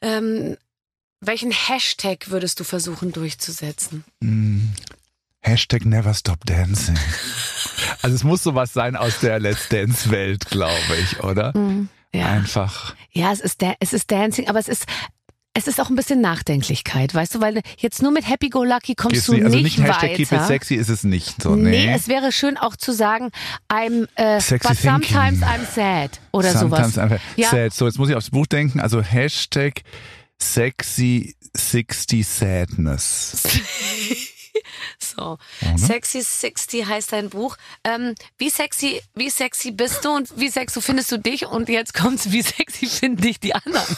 [0.00, 0.56] Ähm,
[1.20, 4.04] welchen Hashtag würdest du versuchen durchzusetzen?
[5.40, 6.98] Hashtag never stop dancing.
[8.02, 11.52] Also es muss sowas sein aus der Let's Dance Welt, glaube ich, oder?
[12.12, 12.94] Ja, Einfach.
[13.12, 14.84] ja es, ist da es ist Dancing, aber es ist,
[15.54, 18.94] es ist auch ein bisschen Nachdenklichkeit, weißt du, weil jetzt nur mit Happy Go Lucky
[18.94, 20.14] kommst Geht's du nicht, also nicht, nicht Hashtag weiter.
[20.16, 21.54] keep it sexy ist es nicht so.
[21.56, 21.70] Nee.
[21.86, 23.30] Nee, es wäre schön auch zu sagen,
[23.68, 25.48] I'm, äh, Sexy but sometimes thinking.
[25.48, 26.98] I'm sad oder Sometimes sowas.
[26.98, 27.50] einfach Ja.
[27.50, 27.74] sad.
[27.74, 28.80] So, jetzt muss ich aufs Buch denken.
[28.80, 29.82] Also Hashtag
[30.38, 33.42] sexy 60 sadness.
[34.98, 35.38] So,
[35.76, 37.56] Sexy 60 heißt dein Buch.
[37.84, 41.46] Ähm, wie sexy, wie sexy bist du und wie sexy findest du dich?
[41.46, 43.96] Und jetzt kommt's, wie sexy finden dich die anderen?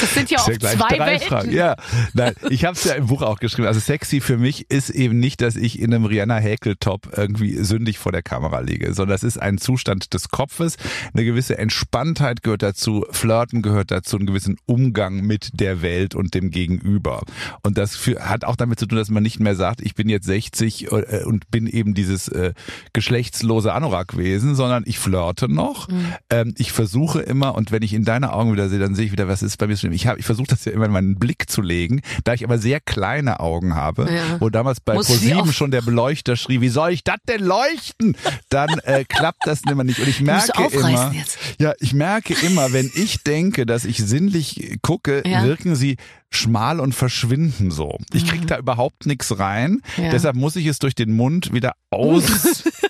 [0.00, 1.28] Das sind ja auch zwei Welten.
[1.28, 1.52] Fragen.
[1.52, 1.76] Ja,
[2.14, 3.68] nein, ich habe es ja im Buch auch geschrieben.
[3.68, 7.98] Also sexy für mich ist eben nicht, dass ich in einem Rihanna Häkel-Top irgendwie sündig
[7.98, 10.76] vor der Kamera liege, sondern das ist ein Zustand des Kopfes.
[11.14, 16.34] Eine gewisse Entspanntheit gehört dazu, Flirten gehört dazu, einen gewissen Umgang mit der Welt und
[16.34, 17.22] dem Gegenüber.
[17.62, 20.08] Und das für, hat auch damit zu tun, dass man nicht mehr sagt, ich bin
[20.08, 22.52] jetzt 60 äh, und bin eben dieses äh,
[22.92, 25.88] geschlechtslose Anorak-Wesen, sondern ich flirte noch.
[26.30, 29.12] Ähm, ich versuche immer, und wenn ich in deine Augen wieder sehe, dann sehe ich
[29.12, 29.92] wieder, was ist bei mir schlimm.
[29.92, 32.58] Ich, hab, ich versuche das ja immer in meinen Blick zu legen, da ich aber
[32.58, 34.40] sehr kleine Augen habe, Ja.
[34.40, 38.16] wo damals bei ProSieben schon der Beleuchter schrie, wie soll ich das denn leuchten?
[38.48, 39.98] Dann äh, klappt das immer nicht.
[40.00, 41.38] Und ich merke immer, jetzt.
[41.60, 45.44] ja, ich merke immer, wenn ich denke, dass ich sinnlich gucke, Ja.
[45.44, 45.96] wirken sie
[46.32, 47.98] schmal und verschwinden so.
[48.12, 49.82] Ich krieg da überhaupt nichts rein.
[49.96, 50.04] Mhm.
[50.04, 50.10] Ja.
[50.10, 51.72] Deshalb muss ich es durch den Mund wieder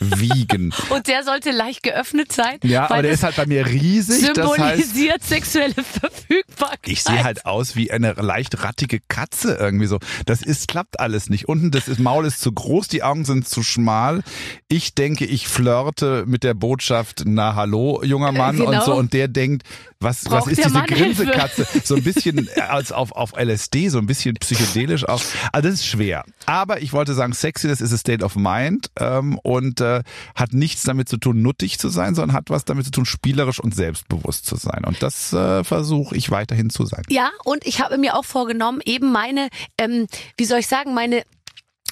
[0.01, 0.73] auswiegen.
[0.91, 2.59] Und der sollte leicht geöffnet sein.
[2.63, 4.33] Ja, aber der ist halt bei mir riesig.
[4.35, 6.89] Das heißt, symbolisiert sexuelle Verfügbarkeit.
[6.89, 9.99] ich sehe halt aus wie eine leicht rattige Katze irgendwie so.
[10.27, 11.49] Das ist, klappt alles nicht.
[11.49, 14.23] Unten das ist, Maul ist zu groß, die Augen sind zu schmal.
[14.69, 18.71] Ich denke, ich flirte mit der Botschaft, na hallo, junger Mann genau.
[18.71, 18.95] und so.
[18.95, 19.65] Und der denkt,
[20.01, 21.25] was, was ist diese Mann Hilfe?
[21.25, 21.67] Grinsekatze?
[21.85, 25.21] So ein bisschen als auf, auf LSD, so ein bisschen psychedelisch auch.
[25.53, 26.25] Also das ist schwer.
[26.47, 30.03] Aber ich wollte sagen, Sexiness is a state of mind ähm, und äh,
[30.35, 33.61] hat nichts damit zu tun, nuttig zu sein, sondern hat was damit zu tun, spielerisch
[33.61, 34.85] und selbstbewusst zu sein.
[34.87, 37.03] Und das äh, versuche ich weiterhin zu sein.
[37.11, 40.07] Ja, und ich habe mir auch vorgenommen, eben meine, ähm,
[40.39, 41.25] wie soll ich sagen, meine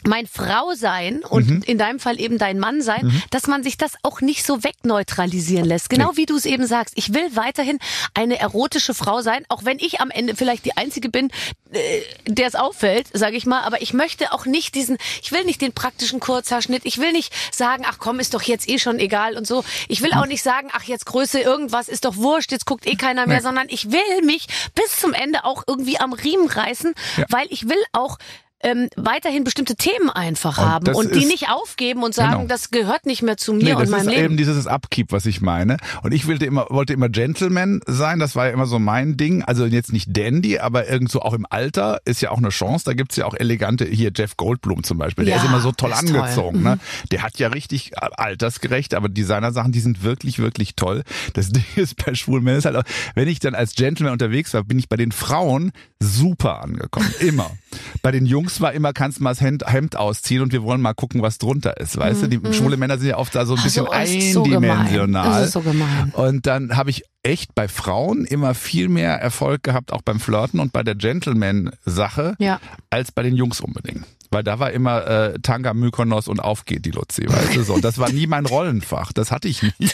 [0.07, 1.62] mein Frau sein und Mhm.
[1.66, 5.64] in deinem Fall eben dein Mann sein, dass man sich das auch nicht so wegneutralisieren
[5.64, 5.90] lässt.
[5.90, 6.94] Genau wie du es eben sagst.
[6.96, 7.78] Ich will weiterhin
[8.14, 11.30] eine erotische Frau sein, auch wenn ich am Ende vielleicht die einzige bin,
[11.72, 13.62] äh, der es auffällt, sage ich mal.
[13.62, 16.82] Aber ich möchte auch nicht diesen, ich will nicht den praktischen Kurzhaarschnitt.
[16.84, 19.64] Ich will nicht sagen, ach komm, ist doch jetzt eh schon egal und so.
[19.88, 22.96] Ich will auch nicht sagen, ach jetzt Größe irgendwas ist doch wurscht, jetzt guckt eh
[22.96, 23.42] keiner mehr, Nee.
[23.42, 27.24] sondern ich will mich bis zum Ende auch irgendwie am Riemen reißen, Ja.
[27.30, 28.18] weil ich will auch
[28.61, 32.32] ähm, weiterhin bestimmte Themen einfach Und haben das und die ist- nicht aufgeben und sagen,
[32.42, 32.46] Genau.
[32.48, 34.24] das gehört nicht mehr zu mir Nee, und das meinem ist Leben.
[34.24, 35.76] eben dieses Upkeep, was ich meine.
[36.02, 39.42] Und ich wollte immer, wollte immer Gentleman sein, das war ja immer so mein Ding.
[39.44, 42.84] Also jetzt nicht Dandy, aber irgendwo auch im Alter ist ja auch eine Chance.
[42.84, 45.70] Da gibt's ja auch elegante, hier Jeff Goldblum zum Beispiel, der Ja, ist immer so
[45.72, 46.18] toll ist toll.
[46.20, 46.62] angezogen.
[46.62, 46.78] Ne?
[47.12, 51.04] Der hat ja richtig altersgerecht, aber Designersachen, die sind wirklich, wirklich toll.
[51.34, 52.82] Das Ding ist bei schwulen Männern ist halt auch,
[53.14, 57.12] wenn ich dann als Gentleman unterwegs war, bin ich bei den Frauen super angekommen.
[57.20, 57.51] Immer.
[58.03, 61.22] bei den Jungs war immer, kannst mal das Hemd, ausziehen und wir wollen mal gucken,
[61.22, 61.96] was drunter ist.
[61.96, 64.32] Weißt du, die schwule Männer sind ja oft da so ein bisschen Mhm, Also, ist
[64.32, 64.70] so gemein.
[64.70, 65.49] eindimensional.
[65.49, 66.12] So gemein.
[66.14, 70.61] Und dann habe ich echt bei Frauen immer viel mehr Erfolg gehabt, auch beim Flirten
[70.61, 72.61] und bei der Gentleman-Sache, Ja.
[72.90, 74.05] als bei den Jungs unbedingt.
[74.30, 77.74] Weil da war immer äh, Tanga, Mykonos und auf geht die Luzi, weißt du so.
[77.74, 79.72] Und das war nie mein Rollenfach, das hatte ich nie.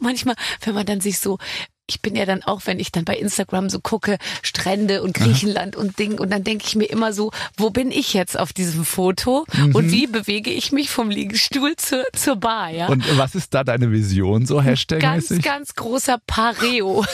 [0.00, 1.38] Manchmal, wenn man dann sich so,
[1.86, 5.76] ich bin ja dann auch, wenn ich dann bei Instagram so gucke, Strände und Griechenland
[5.76, 8.84] und Ding, und dann denke ich mir immer so, wo bin ich jetzt auf diesem
[8.84, 12.86] Foto und wie bewege ich mich vom Liegestuhl zur, zur Bar, ja?
[12.88, 15.42] Und was ist da deine Vision so, ganz, Hashtag-mäßig?
[15.42, 17.04] ganz großer Pareo.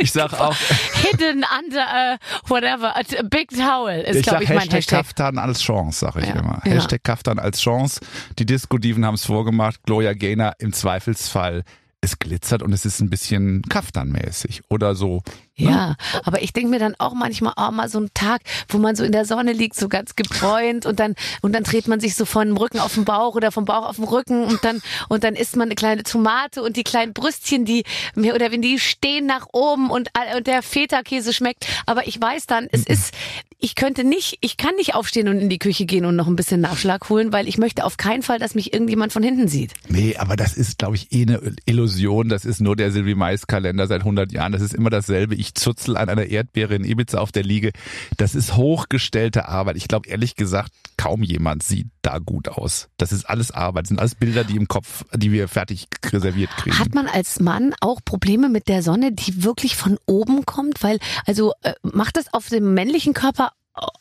[0.00, 0.54] Ich sag auch,
[1.10, 2.16] Hidden under uh,
[2.48, 4.98] whatever, a big towel ist, glaube ich, mein Hashtag Hashtag.
[4.98, 6.60] Kaftan als Chance, sag ich Ja, immer.
[6.64, 6.72] ja.
[6.72, 8.00] Hashtag Kaftan als Chance.
[8.38, 9.80] Die Disco-Diven haben es vorgemacht.
[9.84, 11.64] Gloria Gaynor im Zweifelsfall.
[12.04, 15.22] Es glitzert und es ist ein bisschen Kaftan-mäßig oder so.
[15.54, 18.96] Ja, aber ich denke mir dann auch manchmal, oh, mal so ein Tag, wo man
[18.96, 22.14] so in der Sonne liegt, so ganz gebräunt und dann und dann dreht man sich
[22.14, 24.80] so von dem Rücken auf den Bauch oder vom Bauch auf den Rücken und dann
[25.10, 27.84] und dann isst man eine kleine Tomate und die kleinen Brüstchen, die
[28.14, 31.66] mehr oder wenn die stehen nach oben und und der Feta-Käse schmeckt.
[31.86, 33.14] Aber ich weiß dann, es ist,
[33.58, 36.34] ich könnte nicht, ich kann nicht aufstehen und in die Küche gehen und noch ein
[36.34, 39.72] bisschen Nachschlag holen, weil ich möchte auf keinen Fall, dass mich irgendjemand von hinten sieht.
[39.88, 42.28] Nee, aber das ist, glaube ich, eh eine Illusion.
[42.28, 44.52] Das ist nur der Silvi Mais Kalender seit 100 Jahren.
[44.52, 45.36] Das ist immer dasselbe.
[45.42, 47.72] Ich zutzel an einer Erdbeere in Ibiza auf der Liege.
[48.16, 49.76] Das ist hochgestellte Arbeit.
[49.76, 52.88] Ich glaube, ehrlich gesagt, kaum jemand sieht da gut aus.
[52.96, 53.86] Das ist alles Arbeit.
[53.86, 56.78] Das sind alles Bilder, die im Kopf, die wir fertig reserviert kriegen.
[56.78, 60.84] Hat man als Mann auch Probleme mit der Sonne, die wirklich von oben kommt?
[60.84, 63.50] Weil, also äh, macht das auf dem männlichen Körper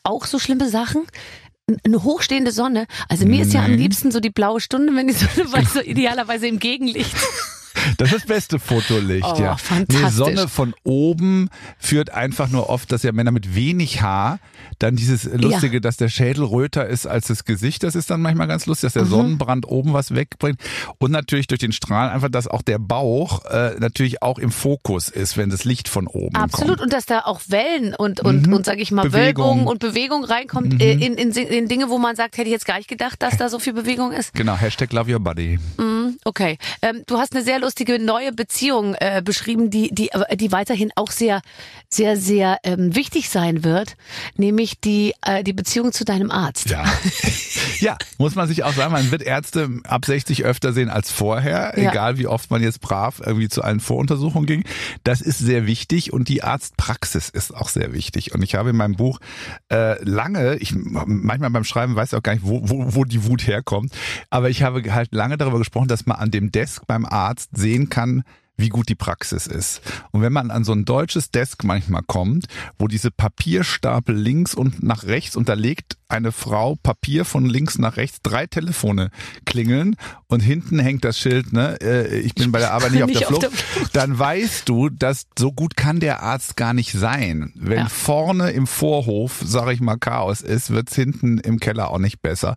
[0.04, 1.08] auch so schlimme Sachen?
[1.84, 2.86] Eine hochstehende Sonne.
[3.10, 6.46] Also mir ist ja am liebsten so die blaue Stunde, wenn die Sonne so idealerweise
[6.46, 7.16] im Gegenlicht.
[7.98, 9.58] Das ist das beste Fotolicht, Oh, ja.
[9.58, 10.02] fantastisch.
[10.04, 14.40] Nee, Sonne von oben führt einfach nur oft, dass ja Männer mit wenig Haar
[14.80, 18.48] dann dieses Lustige, dass der Schädel röter ist als das Gesicht, das ist dann manchmal
[18.48, 19.10] ganz lustig, dass der Mhm.
[19.10, 20.60] Sonnenbrand oben was wegbringt.
[20.98, 25.10] Und natürlich durch den Strahl einfach, dass auch der Bauch äh, natürlich auch im Fokus
[25.10, 26.78] ist, wenn das Licht von oben Absolut.
[26.78, 26.82] kommt.
[26.82, 28.54] Und dass da auch Wellen und, und, Mhm.
[28.54, 29.46] und sag ich mal, Bewegung.
[29.46, 32.66] Wölbung und Bewegung reinkommt äh, in, in, in Dinge, wo man sagt, hätte ich jetzt
[32.66, 34.34] gar nicht gedacht, dass da so viel Bewegung ist.
[34.34, 35.60] Genau, Hashtag Love Your Body.
[35.78, 36.58] Mhm, Okay.
[36.82, 41.12] Ähm, du hast eine sehr lustige neue Beziehung äh, beschrieben, die, die, die weiterhin auch
[41.12, 41.42] sehr,
[41.90, 43.96] sehr, sehr ähm, wichtig sein wird,
[44.36, 46.70] nämlich die, äh, die Beziehung zu deinem Arzt.
[46.70, 46.84] Ja.
[47.80, 51.74] ja, muss man sich auch sagen, man wird Ärzte ab 60 öfter sehen als vorher,
[51.76, 51.92] Ja.
[51.92, 54.64] egal wie oft man jetzt brav irgendwie zu allen Voruntersuchungen ging.
[55.04, 58.34] Das ist sehr wichtig und die Arztpraxis ist auch sehr wichtig.
[58.34, 59.20] Und ich habe in meinem Buch
[59.70, 63.26] äh, lange, ich manchmal beim Schreiben weiß ich auch gar nicht, wo, wo, wo die
[63.26, 63.94] Wut herkommt,
[64.30, 67.90] aber ich habe halt lange darüber gesprochen, dass man an dem Desk beim Arzt sehen
[67.90, 68.24] kann,
[68.58, 69.82] wie gut die Praxis ist.
[70.12, 72.46] Und wenn man an so ein deutsches Desk manchmal kommt,
[72.78, 77.78] wo diese Papierstapel links und nach rechts und da legt eine Frau Papier von links
[77.80, 79.10] nach rechts, drei Telefone
[79.46, 79.96] klingeln
[80.28, 83.22] und hinten hängt das Schild, ne, äh, ich bin bei der Arbeit nicht auf, Nicht
[83.22, 83.96] der, auf Flucht, der Flucht.
[83.96, 87.52] dann weißt du, dass so gut kann der Arzt gar nicht sein.
[87.56, 87.90] Wenn Ja.
[87.90, 92.56] vorne im Vorhof, sage ich mal, Chaos ist, wird's hinten im Keller auch nicht besser.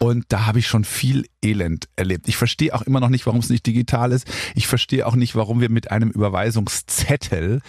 [0.00, 2.28] Und da habe ich schon viel Elend erlebt.
[2.28, 4.26] Ich verstehe auch immer noch nicht, warum es nicht digital ist.
[4.54, 7.60] Ich verstehe auch nicht, warum wir mit einem Überweisungszettel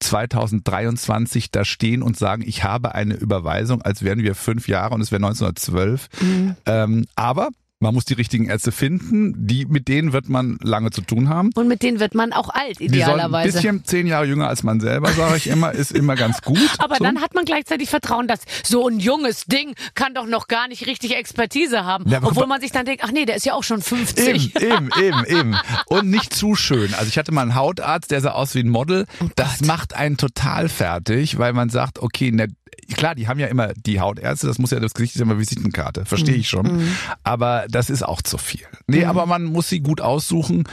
[0.00, 5.00] 2023 da stehen und sagen, ich habe eine Überweisung, als wären wir fünf Jahre und
[5.00, 6.08] es wäre 1912.
[6.20, 6.56] Mhm.
[6.66, 7.50] Ähm, aber
[7.82, 11.50] man muss die richtigen Ärzte finden, die, mit denen wird man lange zu tun haben.
[11.54, 13.52] Und mit denen wird man auch alt, sollen ein idealerweise.
[13.52, 16.58] bisschen zehn Jahre jünger als man selber, sage ich immer, ist immer ganz gut.
[16.78, 17.04] Aber so.
[17.04, 20.86] dann hat man gleichzeitig Vertrauen, dass so ein junges Ding kann doch noch gar nicht
[20.86, 22.06] richtig Expertise haben.
[22.06, 24.56] Ja, obwohl man sich dann denkt, ach nee, der ist ja auch schon 50.
[24.56, 25.56] Eben, eben, eben, eben.
[25.86, 26.92] Und nicht zu schön.
[26.92, 29.06] Also ich hatte mal einen Hautarzt, der sah aus wie ein Model.
[29.36, 32.48] das macht einen total fertig, weil man sagt, okay, ne,
[32.94, 35.38] klar, die haben ja immer die Hautärzte, das muss ja das Gesicht ist ja immer
[35.38, 36.88] Visitenkarte, verstehe ich schon.
[37.22, 38.66] Aber das ist auch zu viel.
[38.86, 40.64] Nee, aber man muss sie gut aussuchen.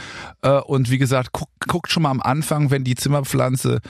[0.42, 3.80] Äh, Und wie gesagt, guck, guckt schon mal am Anfang, wenn die Zimmerpflanze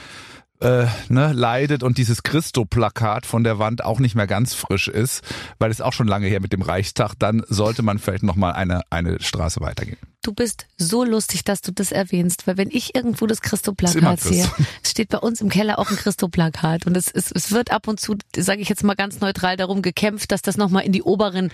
[0.61, 5.23] äh, ne, leidet und dieses Christo-Plakat von der Wand auch nicht mehr ganz frisch ist,
[5.57, 8.51] weil es auch schon lange her mit dem Reichstag, dann sollte man vielleicht noch mal
[8.51, 9.97] eine, eine Straße weitergehen.
[10.21, 14.49] Du bist so lustig, dass du das erwähnst, weil wenn ich irgendwo das Christo-Plakat sehe,
[14.83, 17.87] es steht bei uns im Keller auch ein Christo-Plakat und es, es, es wird ab
[17.87, 21.03] und zu, sage ich jetzt mal ganz neutral, darum gekämpft, dass das nochmal in die
[21.03, 21.51] oberen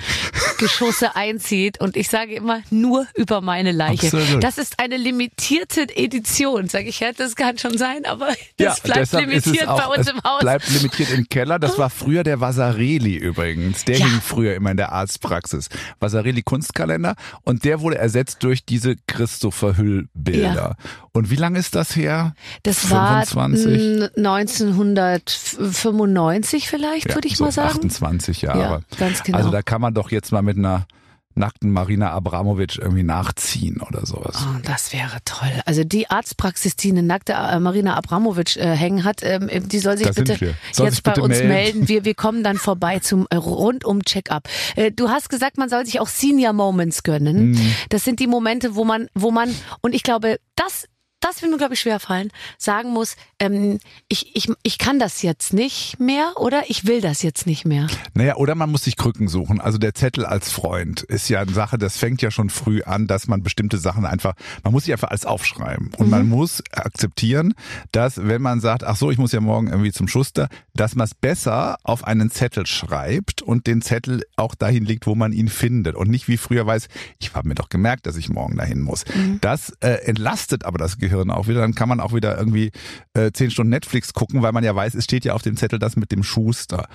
[0.58, 4.08] Geschosse einzieht und ich sage immer nur über meine Leiche.
[4.08, 4.44] Absolut.
[4.44, 9.02] Das ist eine limitierte Edition, sage ich ja, das kann schon sein, aber das bleibt
[9.02, 10.40] ist es limitiert auch, bei uns im Haus.
[10.40, 11.60] bleibt limitiert im Keller.
[11.60, 13.86] Das war früher der Vasareli übrigens.
[13.86, 14.08] Der Ja.
[14.08, 15.70] hing früher immer in der Arztpraxis.
[16.00, 20.78] Vasareli Kunstkalender und der wurde ersetzt durch diese Christopher Hüll Bilder.
[21.12, 22.34] Und wie lange ist das her?
[22.64, 23.36] Das 25?
[23.36, 27.70] war mm, 1995 vielleicht, würde ich so mal sagen.
[27.70, 28.60] 28 Jahre.
[28.60, 29.40] Ja, ganz genau.
[29.40, 30.88] Also da kann man doch jetzt mal mit einer
[31.36, 34.36] nackten Marina Abramovic irgendwie nachziehen oder sowas.
[34.42, 35.52] Oh, das wäre toll.
[35.66, 39.98] Also die Arztpraxis, die eine nackte äh, Marina Abramovic äh, hängen hat, ähm, die soll
[39.98, 40.56] sich Da bitte.
[40.72, 41.50] Soll jetzt sich bei bitte uns melden.
[41.50, 41.88] melden.
[41.88, 44.48] Wir, wir kommen dann vorbei zum äh, rundum Check-up.
[44.76, 47.52] Äh, du hast gesagt, man soll sich auch Senior Moments gönnen.
[47.52, 47.76] Mhm.
[47.90, 50.88] Das sind die Momente, wo man, wo man, und ich glaube, das
[51.26, 55.54] das wird mir, glaube ich, schwerfallen, sagen muss, ähm, ich, ich, ich kann das jetzt
[55.54, 57.88] nicht mehr oder ich will das jetzt nicht mehr.
[58.14, 59.60] Naja, oder man muss sich Krücken suchen.
[59.60, 63.08] Also der Zettel als Freund ist ja eine Sache, das fängt ja schon früh an,
[63.08, 65.92] dass man bestimmte Sachen einfach, man muss sich einfach alles aufschreiben.
[65.98, 66.12] Und Mhm.
[66.12, 67.56] man muss akzeptieren,
[67.92, 71.06] dass wenn man sagt, ach so, ich muss ja morgen irgendwie zum Schuster, dass man
[71.06, 75.48] es besser auf einen Zettel schreibt und den Zettel auch dahin legt, wo man ihn
[75.48, 75.96] findet.
[75.96, 76.88] Und nicht wie früher weiß,
[77.20, 79.06] ich habe mir doch gemerkt, dass ich morgen dahin muss.
[79.14, 79.40] Mhm.
[79.42, 81.62] Das äh, entlastet aber das Gehirn auch wieder.
[81.62, 82.72] Dann kann man auch wieder irgendwie
[83.14, 85.80] äh, zehn Stunden Netflix gucken, weil man ja weiß, es steht ja auf dem Zettel
[85.80, 86.88] das mit dem Schuster.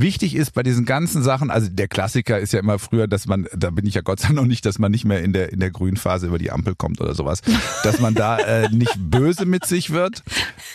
[0.00, 3.48] Wichtig ist bei diesen ganzen Sachen, also der Klassiker ist ja immer früher, dass man,
[3.52, 5.52] da bin ich ja Gott sei Dank noch nicht, dass man nicht mehr in der
[5.52, 7.40] in der Grünphase über die Ampel kommt oder sowas,
[7.82, 10.22] dass man da äh, nicht böse mit sich wird,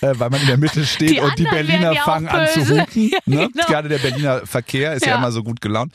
[0.01, 2.67] äh, weil man in der Mitte steht Die und die Berliner ja fangen an zu
[2.67, 2.83] hupen.
[3.13, 3.47] Ja, ne?
[3.53, 3.65] genau.
[3.65, 5.17] Gerade der Berliner Verkehr ist ja, Ja.
[5.19, 5.93] immer so gut gelaunt.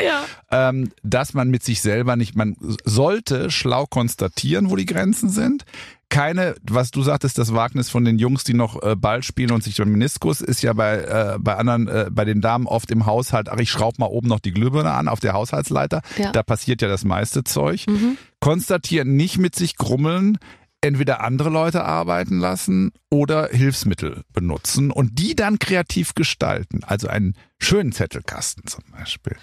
[0.50, 5.66] Ähm, dass man mit sich selber nicht, man sollte schlau konstatieren, wo die Grenzen sind.
[6.10, 9.62] Keine, was du sagtest, das Wagnis von den Jungs, die noch äh, Ball spielen und
[9.62, 13.04] sich beim Meniskus, ist ja bei, äh, bei anderen, äh, bei den Damen oft im
[13.04, 16.00] Haushalt, ach, ich schraub mal oben noch die Glühbirne an auf der Haushaltsleiter.
[16.16, 16.32] Ja.
[16.32, 17.86] Da passiert ja das meiste Zeug.
[17.86, 18.16] Mhm.
[18.40, 20.38] Konstatieren, nicht mit sich grummeln,
[20.80, 26.80] entweder andere Leute arbeiten lassen oder Hilfsmittel benutzen und die dann kreativ gestalten.
[26.84, 29.36] Also einen schönen Zettelkasten zum Beispiel.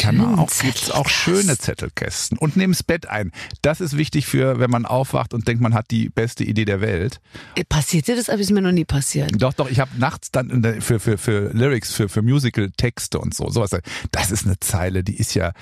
[0.00, 2.38] Kann man auch, gibt's auch schöne Zettelkästen.
[2.38, 3.32] Und nehm's Bett ein.
[3.60, 6.80] Das ist wichtig für, wenn man aufwacht und denkt, man hat die beste Idee der
[6.80, 7.20] Welt.
[7.56, 8.28] Äh, Passiert dir das?
[8.28, 9.30] Aber ist mir noch nie passiert.
[9.40, 13.34] Doch, doch, ich habe nachts dann der- für, für, für Lyrics, für, für Musical-Texte und
[13.34, 13.70] so, sowas.
[14.12, 15.52] Das ist eine Zeile, die ist ja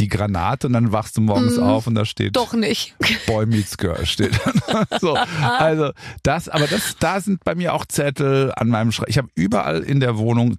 [0.00, 2.94] die Granate und dann wachst du morgens auf und da steht Doch nicht.
[3.26, 4.38] Boy Meets Girl steht.
[5.00, 5.90] so, also
[6.22, 9.14] das, aber das, da sind bei mir auch Zettel an meinem Schreibtisch.
[9.14, 10.56] Ich habe überall in der Wohnung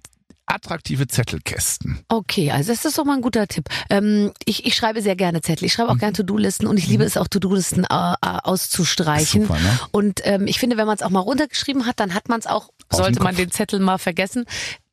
[0.50, 2.00] attraktive Zettelkästen.
[2.08, 3.66] Okay, also das ist doch mal ein guter Tipp.
[3.88, 5.64] Ähm, ich, ich schreibe sehr gerne Zettel.
[5.66, 5.76] Ich Mhm.
[5.76, 9.42] schreibe auch gerne To-Do-Listen und ich liebe es auch, To-Do-Listen äh, äh, auszustreichen.
[9.42, 9.78] Super, ne?
[9.92, 12.46] Und ähm, ich finde, wenn man es auch mal runtergeschrieben hat, dann hat man es
[12.46, 14.44] auch, dem sollte man den Zettel mal vergessen,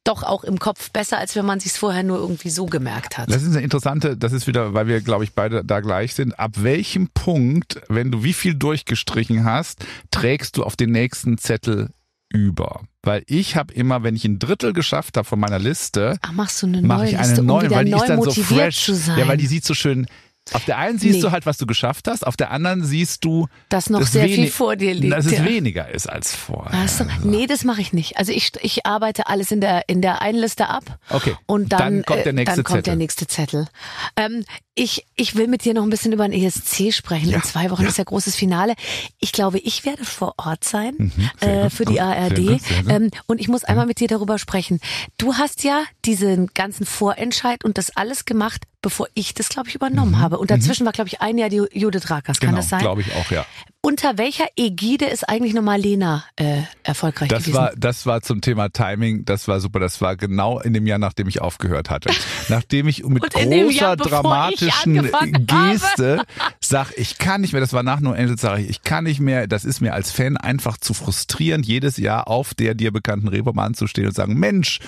[0.03, 3.29] doch auch im Kopf besser, als wenn man sich vorher nur irgendwie so gemerkt hat.
[3.29, 6.39] Das ist eine interessante, das ist wieder, weil wir, glaube ich, beide da gleich sind.
[6.39, 11.89] Ab welchem Punkt, wenn du wie viel durchgestrichen hast, trägst du auf den nächsten Zettel
[12.29, 12.81] über?
[13.07, 16.61] Weil ich habe immer, wenn ich ein Drittel geschafft habe von meiner Liste, Ach, machst
[16.61, 18.31] du eine mache neue ich eine Liste, um neue, wieder weil die ist dann so
[18.31, 18.89] fresh.
[18.89, 20.07] Ja, weil die sieht so schön.
[20.53, 21.21] Auf der einen siehst Nee.
[21.21, 24.27] du halt, was du geschafft hast, auf der anderen siehst du, Dass noch dass sehr
[24.27, 25.45] viel vor dir liegt, Dass es ja.
[25.45, 26.81] weniger ist als vorher.
[26.83, 27.05] Hast du?
[27.23, 28.17] Nee, das mache ich nicht.
[28.17, 30.83] Also ich, ich arbeite alles in der in der einen Liste ab.
[31.09, 32.83] Okay, Und dann, dann kommt der äh, nächste dann kommt Zettel.
[32.83, 33.67] der nächste Zettel.
[34.15, 34.45] Ähm,
[34.79, 37.29] ich, ich will mit dir noch ein bisschen über den ESC sprechen.
[37.29, 37.89] Ja, In zwei Wochen ja.
[37.89, 38.75] ist ja großes Finale.
[39.19, 42.35] Ich glaube, ich werde vor Ort sein Mhm, äh, gut, für die gut, ARD.
[42.35, 42.91] sehr gut, sehr gut.
[42.91, 44.79] Ähm, und ich muss einmal mit dir darüber sprechen.
[45.17, 49.75] Du hast ja diesen ganzen Vorentscheid und das alles gemacht, bevor ich das, glaube ich,
[49.75, 50.37] übernommen habe.
[50.37, 52.39] Und dazwischen war, glaube ich, ein Jahr die Judith Rakers.
[52.39, 52.51] Kann Mhm.
[52.51, 52.79] genau, das sein?
[52.79, 53.45] glaube ich auch, ja.
[53.81, 57.57] Unter welcher Ägide ist eigentlich nochmal Lena äh, erfolgreich Das gewesen?
[57.57, 59.79] war, das war zum Thema Timing, das war super.
[59.79, 62.09] Das war genau in dem Jahr, nachdem ich aufgehört hatte.
[62.49, 65.09] Nachdem ich mit großer Jahr, dramatischen.
[65.45, 66.23] Geste
[66.61, 69.19] sag, ich kann nicht mehr, das war nach No Angels, sage ich, ich kann nicht
[69.19, 73.27] mehr, das ist mir als Fan einfach zu frustrierend, jedes Jahr auf der dir bekannten
[73.27, 74.79] Reeperbahn zu stehen und sagen, Mensch,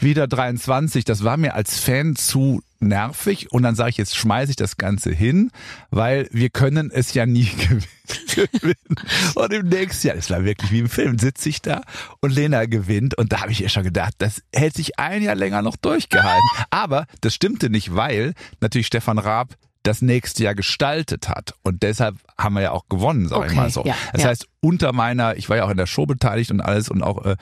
[0.00, 4.50] wieder 23, das war mir als Fan zu nervig und dann sage ich, jetzt schmeiße
[4.50, 5.50] ich das Ganze hin,
[5.90, 7.48] weil wir können es ja nie
[8.34, 8.96] gewinnen.
[9.34, 11.82] Und im nächsten Jahr, es war wirklich wie im Film, sitze ich da
[12.20, 15.34] und Lena gewinnt und da habe ich ihr schon gedacht, das hält sich ein Jahr
[15.34, 16.48] länger noch durchgehalten.
[16.70, 21.54] Aber das stimmte nicht, weil natürlich Stefan Raab das nächste Jahr gestaltet hat.
[21.62, 23.84] Und deshalb haben wir ja auch gewonnen, sag ich Okay, mal so.
[23.84, 24.28] ja, das ja.
[24.28, 27.24] heißt, unter meiner, ich war ja auch in der Show beteiligt und alles und auch,
[27.24, 27.36] äh,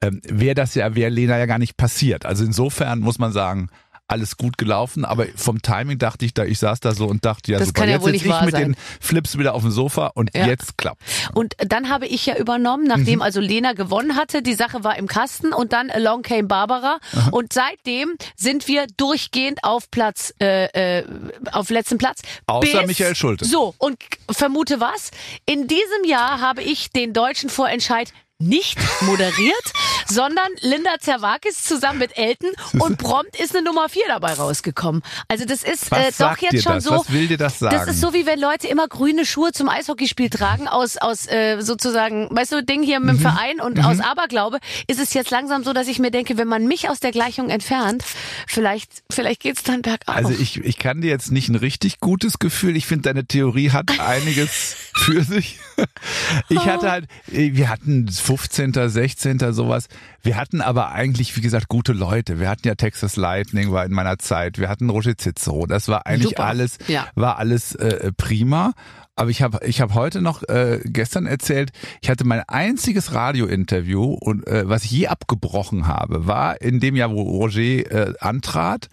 [0.00, 2.26] ähm, wäre das ja, wäre Lena ja gar nicht passiert.
[2.26, 3.68] Also insofern muss man sagen,
[4.12, 7.50] alles gut gelaufen, aber vom Timing dachte ich da, ich saß da so und dachte,
[7.52, 8.72] ja Das super, kann ja jetzt wohl nicht ich mit sein.
[8.72, 10.46] den Flips wieder auf dem Sofa und Ja.
[10.46, 11.02] jetzt klappt.
[11.34, 13.22] Und dann habe ich ja übernommen, nachdem Mhm.
[13.22, 16.98] also Lena gewonnen hatte, die Sache war im Kasten und dann Along Came Barbara
[17.30, 21.04] und seitdem sind wir durchgehend auf Platz, äh, äh,
[21.52, 22.20] auf letzten Platz.
[22.46, 23.44] Außer Michael Schulte.
[23.44, 23.96] So, und
[24.30, 25.10] vermute was?
[25.46, 28.12] In diesem Jahr habe ich den deutschen Vorentscheid
[28.42, 29.72] nicht moderiert,
[30.08, 35.02] sondern Linda Zerwakis zusammen mit Elton und prompt ist eine Nummer vier dabei rausgekommen.
[35.28, 36.84] Also das ist äh, doch jetzt schon das?
[36.84, 36.90] so.
[36.92, 37.76] Was will dir das sagen?
[37.76, 41.60] Das ist so wie wenn Leute immer grüne Schuhe zum Eishockeyspiel tragen aus aus äh,
[41.60, 43.20] sozusagen, weißt du, Ding hier mit dem Mhm.
[43.22, 44.58] Verein und aus Aberglaube.
[44.86, 47.50] Ist es jetzt langsam so, dass ich mir denke, wenn man mich aus der Gleichung
[47.50, 48.04] entfernt,
[48.46, 50.14] vielleicht vielleicht geht's dann bergauf.
[50.14, 52.76] Also ich, ich kann dir jetzt nicht ein richtig gutes Gefühl.
[52.76, 55.58] Ich finde, deine Theorie hat einiges für sich.
[56.48, 59.52] Ich hatte halt, wir hatten 15., 16.
[59.52, 59.88] sowas.
[60.22, 62.38] Wir hatten aber eigentlich, wie gesagt, gute Leute.
[62.40, 64.58] Wir hatten ja Texas Lightning, war in meiner Zeit.
[64.58, 65.66] Wir hatten Roger Cicero.
[65.66, 66.44] Das war eigentlich Super.
[66.44, 67.06] alles, Ja.
[67.14, 68.72] war alles äh, prima.
[69.14, 74.04] Aber ich habe ich hab heute noch äh, gestern erzählt, ich hatte mein einziges Radiointerview
[74.04, 78.88] und äh, was ich je abgebrochen habe, war in dem Jahr, wo Roger äh, antrat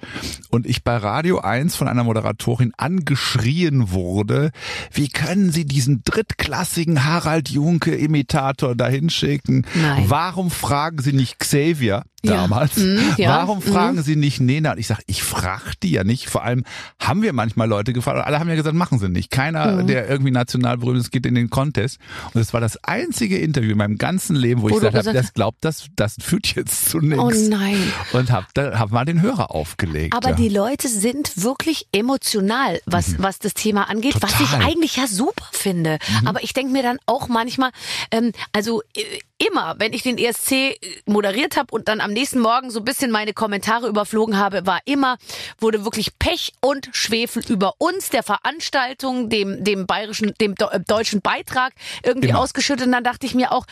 [0.50, 4.52] und ich bei Radio 1 von einer Moderatorin angeschrien wurde,
[4.92, 9.66] wie können Sie diesen drittklassigen Harald Junke Imitator dahin schicken?
[9.74, 10.04] Nein.
[10.08, 12.34] Warum fragen Sie nicht Xavier Ja.
[12.36, 12.76] damals?
[12.78, 13.30] Mhm, ja.
[13.30, 14.74] Warum fragen Sie nicht Nena?
[14.74, 16.30] Und ich sage, ich frage die ja nicht.
[16.30, 16.64] Vor allem
[17.00, 19.32] haben wir manchmal Leute gefragt und alle haben ja gesagt, machen sie nicht.
[19.32, 19.88] Keiner, Mhm.
[19.88, 22.00] der irgendwie national berühmt ist, geht in den Contest.
[22.34, 25.14] Und es war das einzige Interview in meinem ganzen Leben, wo ich Wo gesagt habe,
[25.14, 27.24] das glaubt, das, das führt jetzt zu nichts.
[27.24, 27.82] Oh nein.
[28.14, 30.14] Und hab, da, hab mal den Hörer aufgelegt.
[30.16, 30.36] Aber ja.
[30.36, 34.44] die Leute sind wirklich emotional, was, was das Thema angeht, was ich Mhm.
[34.46, 34.60] Total.
[34.60, 34.66] Mhm.
[34.66, 36.00] eigentlich ja super finde.
[36.26, 37.72] Aber ich denke mir dann auch manchmal,
[38.12, 39.02] ähm, also äh,
[39.38, 42.86] immer, wenn ich den ESC äh, moderiert habe und dann am nächsten Morgen so ein
[42.86, 45.18] bisschen meine Kommentare überflogen habe, war immer,
[45.60, 51.22] wurde wirklich Pech und Schwefel über uns, der Veranstaltung, dem, dem bayerischen, dem äh, deutschen
[51.22, 52.40] Beitrag irgendwie Immer.
[52.40, 52.86] ausgeschüttet.
[52.86, 53.66] Und dann dachte ich mir auch,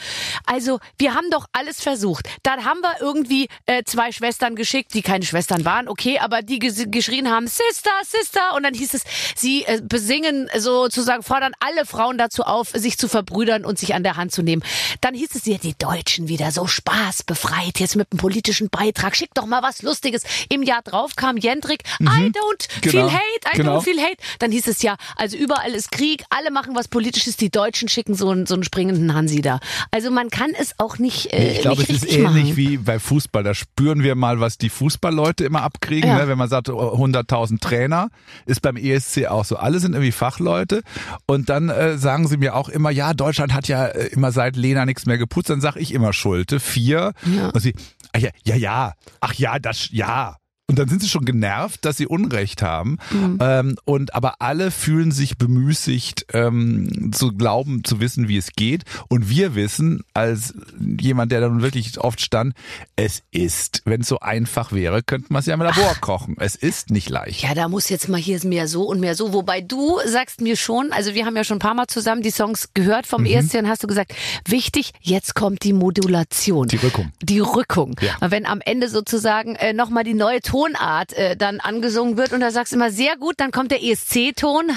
[0.46, 2.28] also wir haben doch alles versucht.
[2.44, 6.60] Dann haben wir irgendwie äh, zwei Schwestern geschickt, die keine Schwestern waren, okay, aber die
[6.60, 8.56] ges- geschrien haben, Sister, Sister.
[8.56, 9.04] Und dann hieß es,
[9.36, 14.04] sie äh, besingen sozusagen, fordern alle Frauen dazu auf, sich zu verbrüdern und sich an
[14.04, 14.64] der Hand zu nehmen.
[15.02, 19.16] Dann hieß es, ja, die Deutschen wieder so Spaß befreit, jetzt mit einem politischen Beitrag,
[19.16, 20.24] schick doch mal was Lustiges.
[20.50, 23.08] Im Jahr drauf kam Jendrik, I don't Genau.
[23.08, 23.78] feel hate, I Genau.
[23.80, 24.18] don't feel hate.
[24.40, 28.16] Dann hieß es ja, also überall ist Krieg, alle machen was Politisches, die Deutschen schicken
[28.16, 29.60] so einen, so einen springenden Hansi da.
[29.92, 32.58] Also man kann es auch nicht, äh, ich glaube, es ist ähnlich machen.
[32.58, 33.44] wie bei Fußball.
[33.44, 36.10] Da spüren wir mal, was die Fußballleute immer abkriegen.
[36.10, 36.18] Ja.
[36.18, 36.28] Ne?
[36.28, 38.10] Wenn man sagt, oh, 100.000 Trainer,
[38.46, 39.56] ist beim ESC auch so.
[39.56, 40.82] Alle sind irgendwie Fachleute.
[41.26, 44.56] Und dann äh, sagen sie mir auch immer, ja, Deutschland hat ja äh, immer seit
[44.58, 45.50] Lena nichts mehr geputzt.
[45.50, 47.14] Dann sage ich immer Schulte, vier.
[47.26, 47.50] Ja.
[47.50, 47.74] Und sie,
[48.14, 50.38] ah, ja, ja, ja, ach ja, das, ja.
[50.70, 52.98] Und dann sind sie schon genervt, dass sie Unrecht haben.
[53.12, 53.38] Mhm.
[53.40, 58.84] Ähm, und aber alle fühlen sich bemüßigt, ähm, zu glauben, zu wissen, wie es geht.
[59.08, 60.54] Und wir wissen, als
[61.00, 62.54] jemand, der da nun wirklich oft stand,
[62.96, 66.36] es ist, wenn es so einfach wäre, könnte man es ja im Labor kochen.
[66.40, 67.44] Es ist nicht leicht.
[67.44, 69.34] Ja, da muss jetzt mal hier mehr so und mehr so.
[69.34, 72.32] Wobei du sagst mir schon, also wir haben ja schon ein paar Mal zusammen die
[72.32, 73.50] Songs gehört vom Mhm.
[73.58, 74.14] Und hast du gesagt,
[74.48, 76.68] wichtig, jetzt kommt die Modulation.
[76.68, 77.12] Die Rückung.
[77.22, 77.96] Die Rückung.
[78.02, 78.32] Ja.
[78.32, 82.52] Wenn am Ende sozusagen äh, nochmal die neue Tonart äh, dann angesungen wird und da
[82.52, 84.72] sagst du immer sehr gut, dann kommt der ESC-Ton.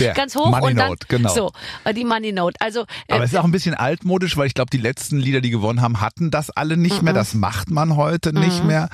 [0.00, 1.34] Der Ganz hoch Money und dann Note, genau.
[1.34, 1.52] so
[1.84, 2.56] äh, die Money Note.
[2.60, 5.40] Also äh, Aber es ist auch ein bisschen altmodisch, weil ich glaube, die letzten Lieder,
[5.40, 7.12] die gewonnen haben, hatten das alle nicht mehr.
[7.12, 8.90] Das macht man heute nicht mehr.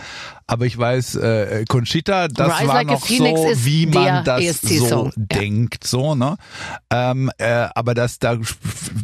[0.47, 3.25] Aber ich weiß, äh, Conchita, das Rise war Like noch so,
[3.65, 5.13] wie man das so Ja.
[5.17, 6.37] denkt, so ne.
[6.91, 8.37] Ähm, äh, aber das da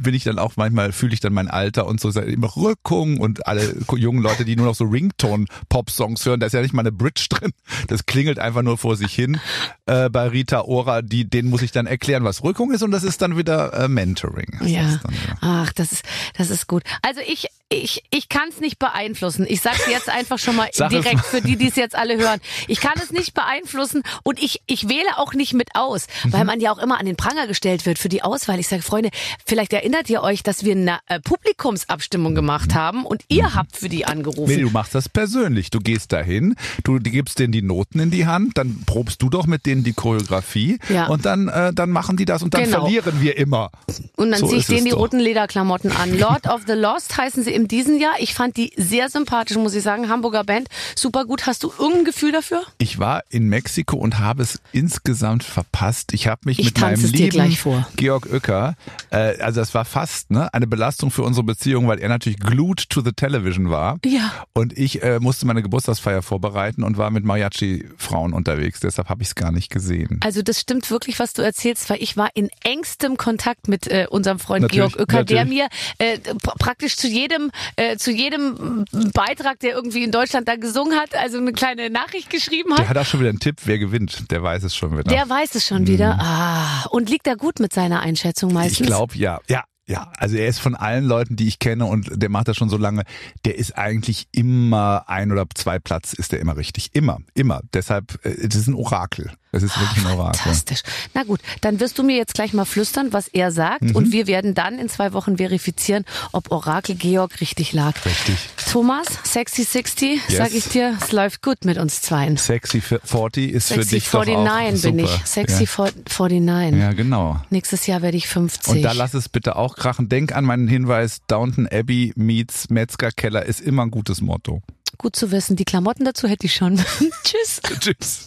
[0.03, 3.47] bin ich dann auch manchmal fühle ich dann mein Alter und so immer Rückung und
[3.47, 6.93] alle jungen Leute, die nur noch so Ringtone-Pop-Songs hören, da ist ja nicht mal eine
[6.93, 7.53] Bridge drin.
[7.89, 9.41] Das klingelt einfach nur vor sich hin.
[9.87, 13.03] Äh, bei Rita Ora, die, denen muss ich dann erklären, was Rückung ist und das
[13.05, 14.57] ist dann wieder äh, Mentoring.
[14.61, 14.89] Das Ja.
[14.95, 15.37] ist dann, ja.
[15.41, 16.05] Ach, das ist,
[16.37, 16.83] das ist gut.
[17.03, 19.47] Also ich, ich, ich kann es nicht beeinflussen.
[19.49, 22.41] Ich sag's jetzt einfach schon mal direkt für die, die es jetzt alle hören.
[22.67, 26.33] Ich kann es nicht beeinflussen und ich, ich wähle auch nicht mit aus, Mhm.
[26.33, 28.59] weil man ja auch immer an den Pranger gestellt wird für die Auswahl.
[28.59, 29.11] Ich sage, Freunde,
[29.47, 33.89] vielleicht erinnert ihr euch, dass wir eine äh, Publikumsabstimmung gemacht haben und ihr habt für
[33.89, 34.51] die angerufen.
[34.53, 34.57] Mhm.
[34.57, 35.71] Nee, du machst das persönlich.
[35.71, 39.47] Du gehst dahin, du gibst denen die Noten in die Hand, dann probst du doch
[39.47, 41.07] mit denen die Choreografie Ja.
[41.07, 42.81] und dann, äh, dann machen die das und dann Genau.
[42.81, 43.71] verlieren wir immer.
[44.17, 44.99] Und dann So zieh ich denen die doch.
[44.99, 46.19] roten Lederklamotten an.
[46.19, 48.15] Lord of the Lost heißen sie in diesem Jahr.
[48.19, 50.09] Ich fand die sehr sympathisch, muss ich sagen.
[50.09, 51.47] Hamburger Band, super gut.
[51.47, 52.63] Hast du irgendein Gefühl dafür?
[52.79, 56.13] Ich war in Mexiko und habe es insgesamt verpasst.
[56.15, 57.57] Ich habe mich Ich mit meinem lieben.
[57.97, 58.75] Georg Oecker,
[59.11, 62.89] äh, also das war fast ne, eine Belastung für unsere Beziehung, weil er natürlich glued
[62.89, 63.99] to the television war.
[64.05, 64.33] Ja.
[64.55, 68.81] Und ich äh, musste meine Geburtstagsfeier vorbereiten und war mit Mariachi-Frauen unterwegs.
[68.81, 70.21] Deshalb habe ich es gar nicht gesehen.
[70.25, 74.07] Also das stimmt wirklich, was du erzählst, weil ich war in engstem Kontakt mit äh,
[74.09, 75.69] unserem Freund Natürlich, Georg Oecker, der natürlich.
[75.99, 80.57] mir äh, pr- praktisch zu jedem äh, zu jedem Beitrag, der irgendwie in Deutschland da
[80.57, 82.91] gesungen hat, also eine kleine Nachricht geschrieben Der hat.
[82.91, 84.31] hat auch schon wieder einen Tipp, wer gewinnt.
[84.31, 85.05] Der weiß es schon wieder.
[85.05, 86.19] Der weiß es schon wieder.
[86.21, 88.81] Ah, und liegt da gut mit seiner Einschätzung meistens.
[88.81, 89.41] Ich glaube, ja.
[89.49, 89.65] Ja.
[89.87, 92.69] Ja, also er ist von allen Leuten, die ich kenne und der macht das schon
[92.69, 93.03] so lange,
[93.45, 96.91] der ist eigentlich immer ein oder zwei Platz ist der immer richtig.
[96.93, 97.61] Immer, immer.
[97.75, 99.33] Deshalb, äh, das ist ein Orakel.
[99.53, 100.41] Das ist wirklich ein Orakel.
[100.41, 100.83] Fantastisch.
[101.15, 103.97] Na gut, dann wirst du mir jetzt gleich mal flüstern, was er sagt Mhm.
[103.97, 107.95] und wir werden dann in zwei Wochen verifizieren, ob Orakel Georg richtig lag.
[108.05, 108.37] Richtig.
[108.71, 110.37] Thomas, Sexy 60, Yes.
[110.39, 112.37] sag ich dir, es läuft gut mit uns zweien.
[112.37, 115.21] Sexy 40 ist für Sexy dich doch auch 49 bin super.
[115.23, 115.27] ich.
[115.27, 115.89] Sexy ja.
[116.19, 116.81] 49.
[116.81, 117.41] ja, genau.
[117.51, 118.73] Nächstes Jahr werde ich 50.
[118.73, 120.09] Und da lass es bitte auch krachen.
[120.09, 124.63] Denk an meinen Hinweis, Downton Abbey meets Metzgerkeller ist immer ein gutes Motto.
[124.99, 126.77] Gut zu wissen, die Klamotten dazu hätte ich schon.
[127.25, 127.61] Tschüss.
[127.81, 128.27] Tschüss.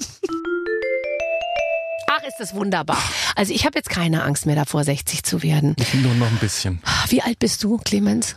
[2.23, 2.97] Ach, ist das wunderbar.
[3.35, 5.75] Also ich habe jetzt keine Angst mehr davor, 60 zu werden.
[5.93, 6.81] Nur noch ein bisschen.
[7.09, 8.35] Wie alt bist du, Clemens?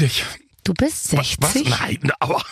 [0.00, 0.24] Ich,
[0.64, 1.36] Du bist was?
[1.52, 1.68] 60?
[1.68, 2.42] Nein, aber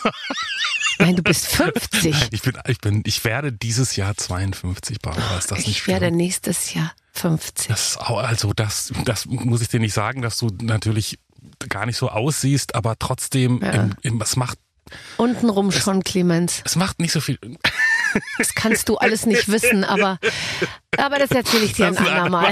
[0.99, 2.27] Nein, du bist 50.
[2.31, 5.37] ich bin, ich bin, ich werde dieses Jahr 52, Barbara.
[5.39, 6.17] Ist das nicht Ich werde schlimm?
[6.17, 7.67] nächstes Jahr 50.
[7.69, 11.17] Das, also das, das muss ich dir nicht sagen, dass du natürlich
[11.69, 13.71] gar nicht so aussiehst, aber trotzdem, Ja.
[13.71, 14.59] im, im, es macht,
[15.17, 16.61] Untenrum schon, Clemens.
[16.65, 17.39] es macht nicht so viel.
[18.37, 20.19] Das kannst du alles nicht wissen, aber,
[20.97, 22.51] aber das erzähle ich dir ein Das ist ein andermal.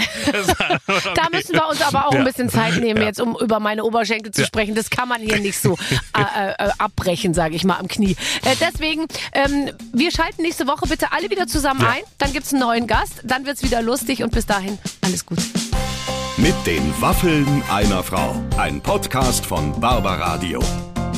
[1.16, 3.08] Da müssen wir uns aber auch ein bisschen Zeit nehmen, Ja.
[3.08, 4.48] jetzt um über meine Oberschenkel zu Ja.
[4.48, 4.76] sprechen.
[4.76, 5.78] Das kann man hier nicht so
[6.18, 8.16] äh, äh, abbrechen, sage ich mal, am Knie.
[8.44, 11.90] Äh, deswegen, ähm, wir schalten nächste Woche bitte alle wieder zusammen Ja.
[11.90, 12.02] ein.
[12.18, 15.40] Dann gibt's einen neuen Gast, dann wird's wieder lustig und bis dahin alles gut.
[16.38, 18.36] Mit den Waffeln einer Frau.
[18.58, 20.60] Ein Podcast von Barbaradio.